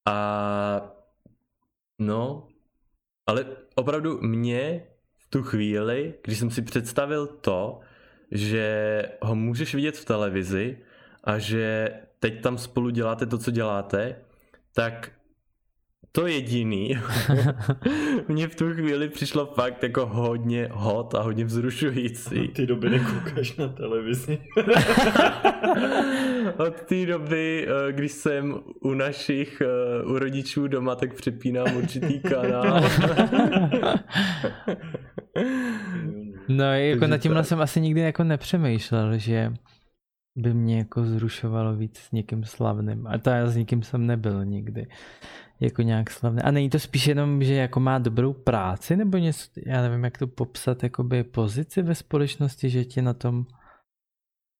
A 0.08 0.92
no, 2.00 2.48
ale 3.28 3.46
opravdu 3.76 4.22
mě 4.22 4.88
v 5.18 5.30
tu 5.30 5.44
chvíli, 5.44 6.14
když 6.24 6.40
jsem 6.40 6.50
si 6.52 6.62
představil 6.62 7.28
to, 7.28 7.80
že 8.32 9.02
ho 9.22 9.36
můžeš 9.36 9.76
vidět 9.76 9.98
v 9.98 10.06
televizi 10.06 10.78
a 11.24 11.38
že 11.40 11.90
teď 12.20 12.42
tam 12.44 12.58
spolu 12.58 12.90
děláte 12.90 13.26
to, 13.26 13.38
co 13.38 13.52
děláte, 13.52 14.22
tak 14.76 15.12
to 16.12 16.28
jediný 16.28 16.98
mně 18.28 18.48
v 18.48 18.56
tu 18.56 18.74
chvíli 18.74 19.10
přišlo 19.10 19.46
fakt 19.46 19.84
jako 19.84 20.06
hodně 20.06 20.68
hot 20.72 21.16
a 21.16 21.22
hodně 21.22 21.46
vzrušující. 21.46 22.48
ty 22.48 22.66
doby 22.66 22.90
nekoukáš 22.90 23.56
na 23.58 23.68
televizi. 23.68 24.38
Od 26.58 26.82
té 26.82 27.06
doby, 27.06 27.68
eh, 27.68 27.92
když 27.94 28.12
jsem 28.12 28.60
u 28.82 28.94
našich, 28.94 29.62
eh, 29.62 30.04
u 30.04 30.20
rodičů 30.20 30.68
doma, 30.68 30.96
tak 30.96 31.14
přepínám 31.14 31.76
určitý 31.78 32.20
kanál. 32.20 32.82
No, 36.50 36.64
jako 36.74 37.00
Takže 37.00 37.12
nad 37.12 37.18
tímhle 37.18 37.42
tak. 37.42 37.48
jsem 37.48 37.62
asi 37.62 37.82
nikdy 37.82 38.02
jako 38.02 38.24
nepřemýšlel, 38.24 39.18
že 39.18 39.54
by 40.36 40.54
mě 40.54 40.78
jako 40.78 41.06
zrušovalo 41.06 41.76
víc 41.76 41.98
s 41.98 42.12
někým 42.12 42.44
slavným. 42.44 43.08
A 43.08 43.18
to 43.18 43.30
já 43.30 43.48
s 43.48 43.56
nikým 43.56 43.84
jsem 43.84 44.08
nebyl 44.08 44.46
nikdy. 44.46 44.88
Jako 45.62 45.82
nějak 45.82 46.12
slavný. 46.12 46.42
A 46.42 46.52
není 46.52 46.70
to 46.70 46.80
spíš 46.80 47.08
jenom, 47.08 47.44
že 47.44 47.54
jako 47.54 47.80
má 47.80 48.00
dobrou 48.00 48.34
práci, 48.34 48.96
nebo 48.96 49.18
něco, 49.18 49.50
já 49.66 49.82
nevím, 49.82 50.04
jak 50.04 50.18
to 50.18 50.28
popsat, 50.28 50.84
jakoby 50.84 51.24
pozici 51.24 51.82
ve 51.82 51.96
společnosti, 51.96 52.70
že 52.70 52.86
tě 52.86 53.02
na 53.02 53.14
tom 53.14 53.46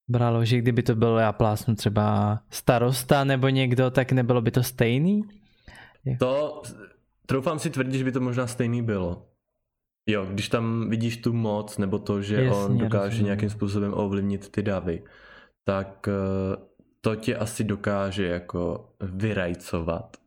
bralo, 0.10 0.46
že 0.46 0.58
kdyby 0.58 0.84
to 0.84 0.96
bylo, 0.96 1.18
já 1.18 1.32
plásnu 1.32 1.76
třeba 1.76 2.40
starosta 2.50 3.24
nebo 3.24 3.50
někdo, 3.50 3.92
tak 3.92 4.12
nebylo 4.12 4.42
by 4.42 4.52
to 4.52 4.64
stejný? 4.64 5.24
To, 6.20 6.62
troufám 7.26 7.60
si 7.60 7.70
tvrdit, 7.70 7.98
že 7.98 8.04
by 8.04 8.12
to 8.12 8.22
možná 8.22 8.48
stejný 8.48 8.82
bylo. 8.82 9.28
Jo, 10.10 10.26
když 10.26 10.50
tam 10.50 10.90
vidíš 10.90 11.18
tu 11.18 11.34
moc, 11.34 11.78
nebo 11.78 12.00
to, 12.00 12.22
že 12.22 12.44
Jasně, 12.44 12.64
on 12.66 12.78
dokáže 12.78 13.06
rozumím. 13.06 13.26
nějakým 13.26 13.50
způsobem 13.50 13.94
ovlivnit 13.96 14.50
ty 14.50 14.64
davy, 14.64 15.04
tak 15.64 16.08
eh, 16.08 16.58
to 17.02 17.16
tě 17.16 17.36
asi 17.36 17.64
dokáže 17.64 18.28
jako 18.28 18.90
vyrajcovat. 19.02 20.18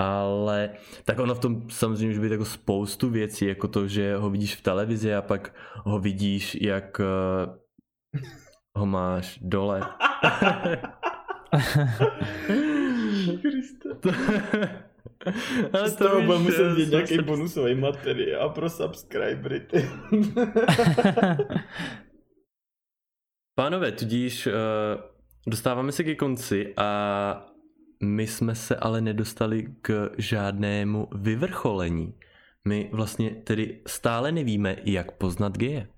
Ale 0.00 0.70
tak 1.04 1.18
ono 1.18 1.34
v 1.34 1.38
tom 1.40 1.70
samozřejmě 1.70 2.06
může 2.06 2.20
být 2.20 2.32
jako 2.32 2.44
spoustu 2.44 3.10
věcí, 3.10 3.46
jako 3.46 3.68
to, 3.68 3.88
že 3.88 4.16
ho 4.16 4.30
vidíš 4.30 4.56
v 4.56 4.62
televizi 4.62 5.14
a 5.14 5.22
pak 5.22 5.54
ho 5.84 5.98
vidíš, 5.98 6.58
jak 6.60 7.00
eh, 7.00 7.04
ho 8.76 8.86
máš 8.86 9.38
dole. 9.42 9.80
To- 14.00 14.10
Ale 15.72 15.88
Z 15.90 15.96
toho 15.96 16.16
víš, 16.16 16.26
budu 16.26 16.38
muset 16.38 16.74
dělat 16.76 16.88
nějaký 16.90 17.18
bonusový 17.18 17.74
materiál 17.74 18.50
pro 18.50 18.70
subscribery. 18.70 19.66
Pánové, 23.58 23.92
tudíž 23.92 24.46
uh, 24.46 24.52
dostáváme 25.46 25.92
se 25.92 26.04
ke 26.04 26.14
konci 26.14 26.74
a 26.76 27.49
my 28.02 28.26
jsme 28.26 28.54
se 28.54 28.76
ale 28.76 29.00
nedostali 29.00 29.74
k 29.82 30.10
žádnému 30.18 31.08
vyvrcholení. 31.12 32.14
My 32.64 32.90
vlastně 32.92 33.30
tedy 33.30 33.82
stále 33.86 34.32
nevíme, 34.32 34.76
jak 34.84 35.12
poznat 35.12 35.58
geje. 35.58 35.88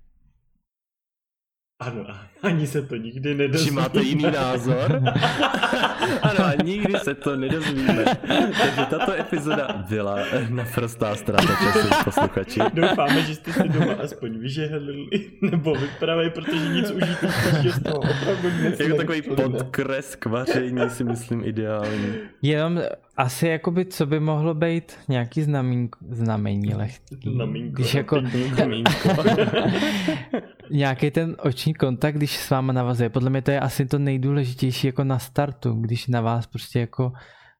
Ano, 1.79 2.05
ani 2.47 2.67
se 2.67 2.81
to 2.81 2.95
nikdy 2.95 3.29
Či 3.31 3.35
nedozvíme. 3.37 3.81
máte 3.81 4.01
jiný 4.01 4.23
názor? 4.23 5.01
ano, 6.21 6.45
a 6.45 6.53
nikdy 6.63 6.93
se 6.99 7.15
to 7.15 7.35
nedozvíme. 7.35 8.05
Takže 8.61 8.85
tato 8.89 9.13
epizoda 9.13 9.85
byla 9.89 10.17
naprostá 10.49 11.15
ztráta 11.15 11.47
času 11.47 11.87
posluchači. 12.03 12.59
Doufáme, 12.73 13.21
že 13.21 13.35
jste 13.35 13.53
si 13.53 13.69
doma 13.69 13.93
aspoň 14.03 14.37
vyžehlili 14.39 15.07
nebo 15.41 15.75
vypravili, 15.75 16.29
protože 16.29 16.69
nic 16.69 16.91
užitečného 16.91 17.71
z 17.71 17.83
toho 17.83 17.97
opravdu 17.99 18.49
dnes 18.49 18.79
Jako 18.79 18.97
takový 18.97 19.21
podkres 19.21 20.15
k 20.15 20.25
vaření 20.25 20.89
si 20.89 21.03
myslím 21.03 21.43
ideální. 21.45 22.13
Jenom 22.41 22.81
asi 23.17 23.47
jakoby, 23.47 23.85
co 23.85 24.05
by 24.05 24.19
mohlo 24.19 24.53
být 24.53 24.93
nějaký 25.07 25.41
znamínko, 25.41 25.99
znamení 26.09 26.75
lehký. 26.75 27.15
Znamínko, 27.33 27.75
Když 27.75 27.93
jako 27.93 28.21
Kamínko. 28.55 28.91
nějaký 30.69 31.11
ten 31.11 31.35
oční 31.39 31.73
kontakt, 31.73 32.15
když 32.15 32.32
s 32.37 32.49
váma 32.49 32.73
navazuje. 32.73 33.09
Podle 33.09 33.29
mě 33.29 33.41
to 33.41 33.51
je 33.51 33.59
asi 33.59 33.85
to 33.85 33.99
nejdůležitější 33.99 34.87
jako 34.87 35.03
na 35.03 35.19
startu, 35.19 35.73
když 35.73 36.07
na 36.07 36.21
vás 36.21 36.47
prostě 36.47 36.79
jako 36.79 37.11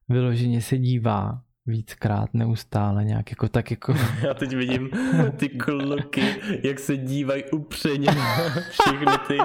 vyloženě 0.08 0.60
se 0.60 0.78
dívá 0.78 1.40
víckrát 1.66 2.34
neustále 2.34 3.04
nějak 3.04 3.30
jako 3.30 3.48
tak 3.48 3.70
jako 3.70 3.94
Já 4.22 4.34
teď 4.34 4.54
vidím 4.54 4.90
ty 5.36 5.48
kluky, 5.48 6.22
jak 6.62 6.78
se 6.78 6.96
dívají 6.96 7.44
upřeně 7.52 8.06
na 8.06 8.36
všechny 8.70 9.12
ty, 9.28 9.38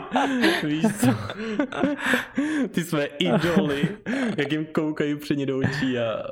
víš 0.67 0.85
co, 1.01 1.07
ty 2.67 2.83
své 2.83 3.05
idoly, 3.05 3.89
jak 4.37 4.51
jim 4.51 4.65
koukají 4.65 5.13
upřeně 5.13 5.45
do 5.45 5.57
očí 5.57 5.99
a, 5.99 6.23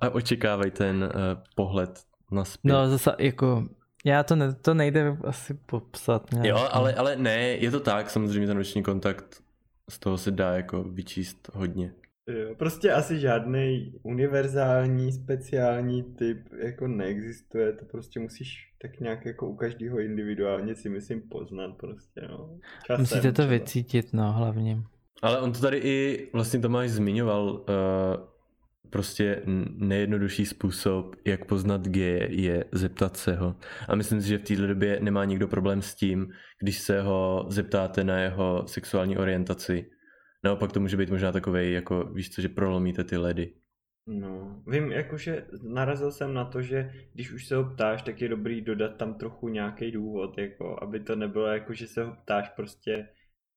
a 0.00 0.08
očekávají 0.08 0.70
ten 0.70 1.04
uh, 1.04 1.10
pohled 1.54 2.00
na 2.30 2.44
no 2.64 2.88
zase 2.88 3.14
jako 3.18 3.64
já 4.04 4.22
to, 4.22 4.36
ne, 4.36 4.54
to 4.54 4.74
nejde 4.74 5.16
asi 5.24 5.54
popsat 5.54 6.32
nějak. 6.32 6.46
Jo, 6.46 6.68
ale, 6.70 6.94
ale 6.94 7.16
ne, 7.16 7.38
je 7.38 7.70
to 7.70 7.80
tak, 7.80 8.10
samozřejmě 8.10 8.46
ten 8.46 8.58
oční 8.58 8.82
kontakt, 8.82 9.42
z 9.90 9.98
toho 9.98 10.18
se 10.18 10.30
dá 10.30 10.56
jako 10.56 10.82
vyčíst 10.82 11.50
hodně. 11.54 11.92
Jo, 12.28 12.54
prostě 12.54 12.92
asi 12.92 13.18
žádný 13.18 13.92
univerzální, 14.02 15.12
speciální 15.12 16.02
typ 16.02 16.38
jako 16.58 16.88
neexistuje, 16.88 17.72
to 17.72 17.84
prostě 17.84 18.20
musíš 18.20 18.72
tak 18.82 19.00
nějak 19.00 19.26
jako 19.26 19.48
u 19.48 19.56
každého 19.56 20.00
individuálně 20.00 20.74
si 20.74 20.88
myslím 20.88 21.22
poznat 21.28 21.76
prostě, 21.76 22.20
no. 22.28 22.58
Časem 22.86 23.02
Musíte 23.02 23.32
to 23.32 23.32
třeba. 23.32 23.48
vycítit, 23.48 24.12
no 24.12 24.32
hlavně. 24.32 24.82
Ale 25.22 25.40
on 25.40 25.52
to 25.52 25.60
tady 25.60 25.78
i 25.78 26.28
vlastně 26.32 26.60
Tomáš 26.60 26.90
zmiňoval, 26.90 27.48
uh, 27.52 27.64
prostě 28.90 29.42
nejjednodušší 29.76 30.46
způsob, 30.46 31.16
jak 31.24 31.44
poznat 31.44 31.88
geje, 31.88 32.28
je 32.30 32.64
zeptat 32.72 33.16
se 33.16 33.34
ho. 33.34 33.56
A 33.88 33.94
myslím 33.94 34.22
si, 34.22 34.28
že 34.28 34.38
v 34.38 34.42
této 34.42 34.66
době 34.66 34.98
nemá 35.02 35.24
nikdo 35.24 35.48
problém 35.48 35.82
s 35.82 35.94
tím, 35.94 36.32
když 36.60 36.78
se 36.78 37.00
ho 37.00 37.46
zeptáte 37.48 38.04
na 38.04 38.18
jeho 38.18 38.64
sexuální 38.66 39.16
orientaci, 39.16 39.90
naopak 40.44 40.72
to 40.72 40.80
může 40.80 40.96
být 40.96 41.10
možná 41.10 41.32
takový, 41.32 41.72
jako 41.72 42.04
víš 42.04 42.30
co, 42.30 42.40
že 42.40 42.48
prolomíte 42.48 43.04
ty 43.04 43.16
ledy. 43.16 43.52
No, 44.06 44.62
vím, 44.66 44.92
jakože 44.92 45.46
narazil 45.62 46.12
jsem 46.12 46.34
na 46.34 46.44
to, 46.44 46.62
že 46.62 46.92
když 47.14 47.32
už 47.32 47.46
se 47.46 47.56
ho 47.56 47.64
ptáš, 47.64 48.02
tak 48.02 48.20
je 48.20 48.28
dobrý 48.28 48.60
dodat 48.60 48.96
tam 48.96 49.14
trochu 49.14 49.48
nějaký 49.48 49.90
důvod, 49.90 50.38
jako, 50.38 50.82
aby 50.82 51.00
to 51.00 51.16
nebylo 51.16 51.46
jako, 51.46 51.74
že 51.74 51.86
se 51.86 52.04
ho 52.04 52.16
ptáš 52.22 52.48
prostě 52.48 53.08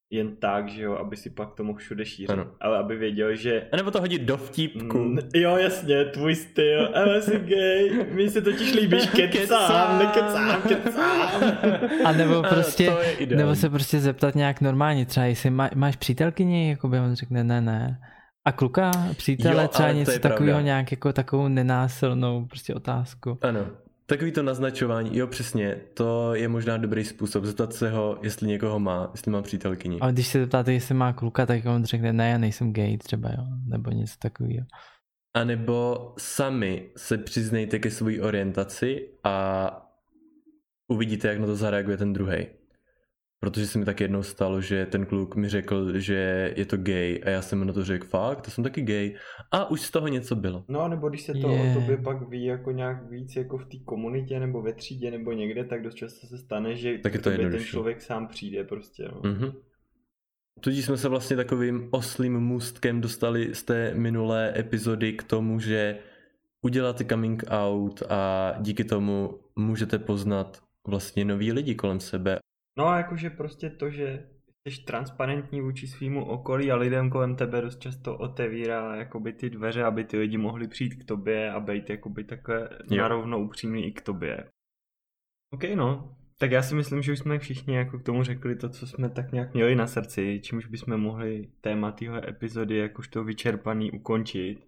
jen 0.09 0.35
tak, 0.35 0.69
že 0.69 0.81
jo, 0.81 0.95
aby 0.95 1.17
si 1.17 1.29
pak 1.29 1.53
to 1.53 1.63
mohl 1.63 1.79
všude 1.79 2.05
šířit, 2.05 2.29
ano. 2.29 2.47
ale 2.59 2.77
aby 2.77 2.95
věděl, 2.95 3.35
že... 3.35 3.67
A 3.71 3.75
nebo 3.75 3.91
to 3.91 3.99
hodit 3.99 4.21
do 4.21 4.37
vtípku. 4.37 4.97
Mm, 4.97 5.19
jo, 5.35 5.57
jasně, 5.57 6.05
tvůj 6.05 6.35
styl, 6.35 6.91
ale 6.95 7.21
jsi 7.21 7.39
gay, 7.39 8.05
mi 8.13 8.29
se 8.29 8.41
totiž 8.41 8.73
líbíš, 8.73 9.05
kecám, 9.31 9.99
nekecám, 9.99 10.61
kecám. 10.61 11.57
A 12.05 12.11
nebo 12.11 12.43
prostě, 12.43 12.93
nebo 13.35 13.55
se 13.55 13.69
prostě 13.69 13.99
zeptat 13.99 14.35
nějak 14.35 14.61
normálně, 14.61 15.05
třeba 15.05 15.25
jestli 15.25 15.49
má, 15.49 15.69
máš 15.75 15.95
přítelkyni, 15.95 16.69
jako 16.69 16.87
by 16.87 16.99
on 16.99 17.15
řekne 17.15 17.43
ne, 17.43 17.61
ne. 17.61 17.99
A 18.45 18.51
kluka, 18.51 18.91
přítele, 19.17 19.63
jo, 19.63 19.67
třeba 19.67 19.91
něco 19.91 20.19
takového, 20.19 20.59
nějak 20.59 20.91
jako 20.91 21.13
takovou 21.13 21.47
nenásilnou 21.47 22.45
prostě 22.45 22.73
otázku. 22.73 23.37
Ano, 23.41 23.65
Takový 24.09 24.31
to 24.31 24.43
naznačování, 24.43 25.17
jo 25.17 25.27
přesně, 25.27 25.81
to 25.93 26.35
je 26.35 26.47
možná 26.47 26.77
dobrý 26.77 27.05
způsob, 27.05 27.45
zeptat 27.45 27.73
se 27.73 27.89
ho, 27.89 28.19
jestli 28.23 28.47
někoho 28.47 28.79
má, 28.79 29.09
jestli 29.11 29.31
má 29.31 29.41
přítelkyni. 29.41 29.99
A 30.01 30.11
když 30.11 30.27
se 30.27 30.39
zeptáte, 30.39 30.73
jestli 30.73 30.95
má 30.95 31.13
kluka, 31.13 31.45
tak 31.45 31.65
on 31.65 31.85
řekne, 31.85 32.13
ne, 32.13 32.29
já 32.29 32.37
nejsem 32.37 32.73
gay 32.73 32.97
třeba, 32.97 33.29
jo, 33.29 33.43
nebo 33.65 33.91
něco 33.91 34.13
takového. 34.19 34.65
A 35.33 35.43
nebo 35.43 36.13
sami 36.17 36.89
se 36.97 37.17
přiznejte 37.17 37.79
ke 37.79 37.91
své 37.91 38.21
orientaci 38.21 39.09
a 39.23 39.69
uvidíte, 40.87 41.27
jak 41.27 41.39
na 41.39 41.45
to 41.45 41.55
zareaguje 41.55 41.97
ten 41.97 42.13
druhý. 42.13 42.47
Protože 43.39 43.67
se 43.67 43.79
mi 43.79 43.85
tak 43.85 44.01
jednou 44.01 44.23
stalo, 44.23 44.61
že 44.61 44.85
ten 44.85 45.05
kluk 45.05 45.35
mi 45.35 45.49
řekl, 45.49 45.99
že 45.99 46.53
je 46.55 46.65
to 46.65 46.77
gay 46.77 47.21
a 47.25 47.29
já 47.29 47.41
jsem 47.41 47.67
na 47.67 47.73
to 47.73 47.83
řekl, 47.83 48.07
fakt, 48.07 48.41
to 48.41 48.51
jsem 48.51 48.63
taky 48.63 48.81
gay. 48.81 49.15
A 49.51 49.71
už 49.71 49.81
z 49.81 49.91
toho 49.91 50.07
něco 50.07 50.35
bylo. 50.35 50.65
No, 50.67 50.88
nebo 50.88 51.09
když 51.09 51.21
se 51.21 51.33
to 51.33 51.49
yeah. 51.49 51.77
o 51.77 51.79
tobě 51.79 51.97
pak 51.97 52.29
ví 52.29 52.45
jako 52.45 52.71
nějak 52.71 53.09
víc 53.09 53.35
jako 53.35 53.57
v 53.57 53.65
té 53.65 53.77
komunitě 53.85 54.39
nebo 54.39 54.61
ve 54.61 54.73
třídě 54.73 55.11
nebo 55.11 55.31
někde, 55.31 55.63
tak 55.63 55.83
dost 55.83 55.95
často 55.95 56.27
se 56.27 56.38
stane, 56.38 56.75
že 56.75 56.97
tak 56.97 57.13
je 57.13 57.19
to 57.19 57.29
ten 57.29 57.59
člověk 57.59 58.01
sám 58.01 58.27
přijde 58.27 58.63
prostě. 58.63 59.09
No. 59.13 59.21
Mm-hmm. 59.21 59.53
Tudíž 60.59 60.85
jsme 60.85 60.97
se 60.97 61.09
vlastně 61.09 61.35
takovým 61.35 61.89
oslým 61.91 62.39
můstkem 62.39 63.01
dostali 63.01 63.55
z 63.55 63.63
té 63.63 63.93
minulé 63.93 64.53
epizody 64.59 65.13
k 65.13 65.23
tomu, 65.23 65.59
že 65.59 65.99
uděláte 66.61 67.05
coming 67.05 67.43
out 67.49 68.03
a 68.09 68.53
díky 68.59 68.83
tomu 68.83 69.39
můžete 69.55 69.99
poznat 69.99 70.61
vlastně 70.88 71.25
nový 71.25 71.51
lidi 71.51 71.75
kolem 71.75 71.99
sebe 71.99 72.39
No 72.78 72.88
a 72.88 72.97
jakože 72.97 73.30
prostě 73.30 73.69
to, 73.69 73.89
že 73.89 74.30
jsi 74.67 74.84
transparentní 74.84 75.61
vůči 75.61 75.88
svýmu 75.88 76.25
okolí 76.25 76.71
a 76.71 76.75
lidem 76.75 77.09
kolem 77.09 77.36
tebe 77.36 77.61
dost 77.61 77.80
často 77.80 78.17
otevírá 78.17 78.95
jakoby 78.95 79.34
ty 79.34 79.49
dveře, 79.49 79.84
aby 79.84 80.03
ty 80.03 80.17
lidi 80.17 80.38
mohli 80.38 80.67
přijít 80.67 80.95
k 80.95 81.05
tobě 81.05 81.51
a 81.51 81.59
být 81.59 81.89
jakoby 81.89 82.23
takhle 82.23 82.69
jo. 82.91 82.97
narovno 82.97 83.39
upřímný 83.39 83.86
i 83.86 83.91
k 83.91 84.01
tobě. 84.01 84.49
OK, 85.53 85.63
no. 85.75 86.17
Tak 86.39 86.51
já 86.51 86.61
si 86.61 86.75
myslím, 86.75 87.01
že 87.01 87.11
už 87.11 87.19
jsme 87.19 87.39
všichni 87.39 87.75
jako 87.75 87.99
k 87.99 88.03
tomu 88.03 88.23
řekli 88.23 88.55
to, 88.55 88.69
co 88.69 88.88
jsme 88.88 89.09
tak 89.09 89.32
nějak 89.32 89.53
měli 89.53 89.75
na 89.75 89.88
srdci, 89.88 90.39
čímž 90.43 90.65
bychom 90.65 90.97
mohli 90.97 91.47
téma 91.61 91.91
téhle 91.91 92.30
epizody 92.30 92.78
jakožto 92.78 93.23
vyčerpaný 93.23 93.91
ukončit. 93.91 94.67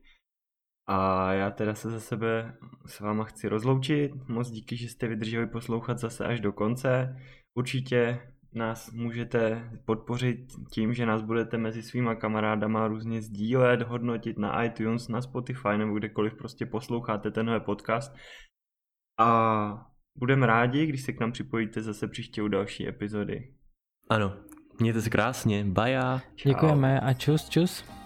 A 0.87 1.33
já 1.33 1.51
teda 1.51 1.75
se 1.75 1.89
za 1.89 1.99
sebe 1.99 2.57
s 2.85 2.99
váma 2.99 3.23
chci 3.23 3.47
rozloučit. 3.47 4.11
Moc 4.27 4.51
díky, 4.51 4.77
že 4.77 4.89
jste 4.89 5.07
vydrželi 5.07 5.47
poslouchat 5.47 5.99
zase 5.99 6.25
až 6.25 6.39
do 6.39 6.53
konce. 6.53 7.15
Určitě 7.57 8.19
nás 8.53 8.91
můžete 8.91 9.69
podpořit 9.85 10.47
tím, 10.71 10.93
že 10.93 11.05
nás 11.05 11.21
budete 11.21 11.57
mezi 11.57 11.83
svýma 11.83 12.15
kamarádama 12.15 12.87
různě 12.87 13.21
sdílet, 13.21 13.81
hodnotit 13.81 14.37
na 14.37 14.63
iTunes, 14.63 15.07
na 15.07 15.21
Spotify 15.21 15.77
nebo 15.77 15.93
kdekoliv 15.93 16.33
prostě 16.33 16.65
posloucháte 16.65 17.31
tenhle 17.31 17.59
podcast. 17.59 18.15
A 19.19 19.85
budeme 20.15 20.47
rádi, 20.47 20.85
když 20.85 21.01
se 21.01 21.13
k 21.13 21.19
nám 21.19 21.31
připojíte 21.31 21.81
zase 21.81 22.07
příště 22.07 22.41
u 22.41 22.47
další 22.47 22.87
epizody. 22.87 23.53
Ano, 24.09 24.33
mějte 24.79 25.01
se 25.01 25.09
krásně, 25.09 25.65
baja. 25.65 26.21
Děkujeme 26.45 26.99
a 26.99 27.13
čus, 27.13 27.49
čus. 27.49 27.98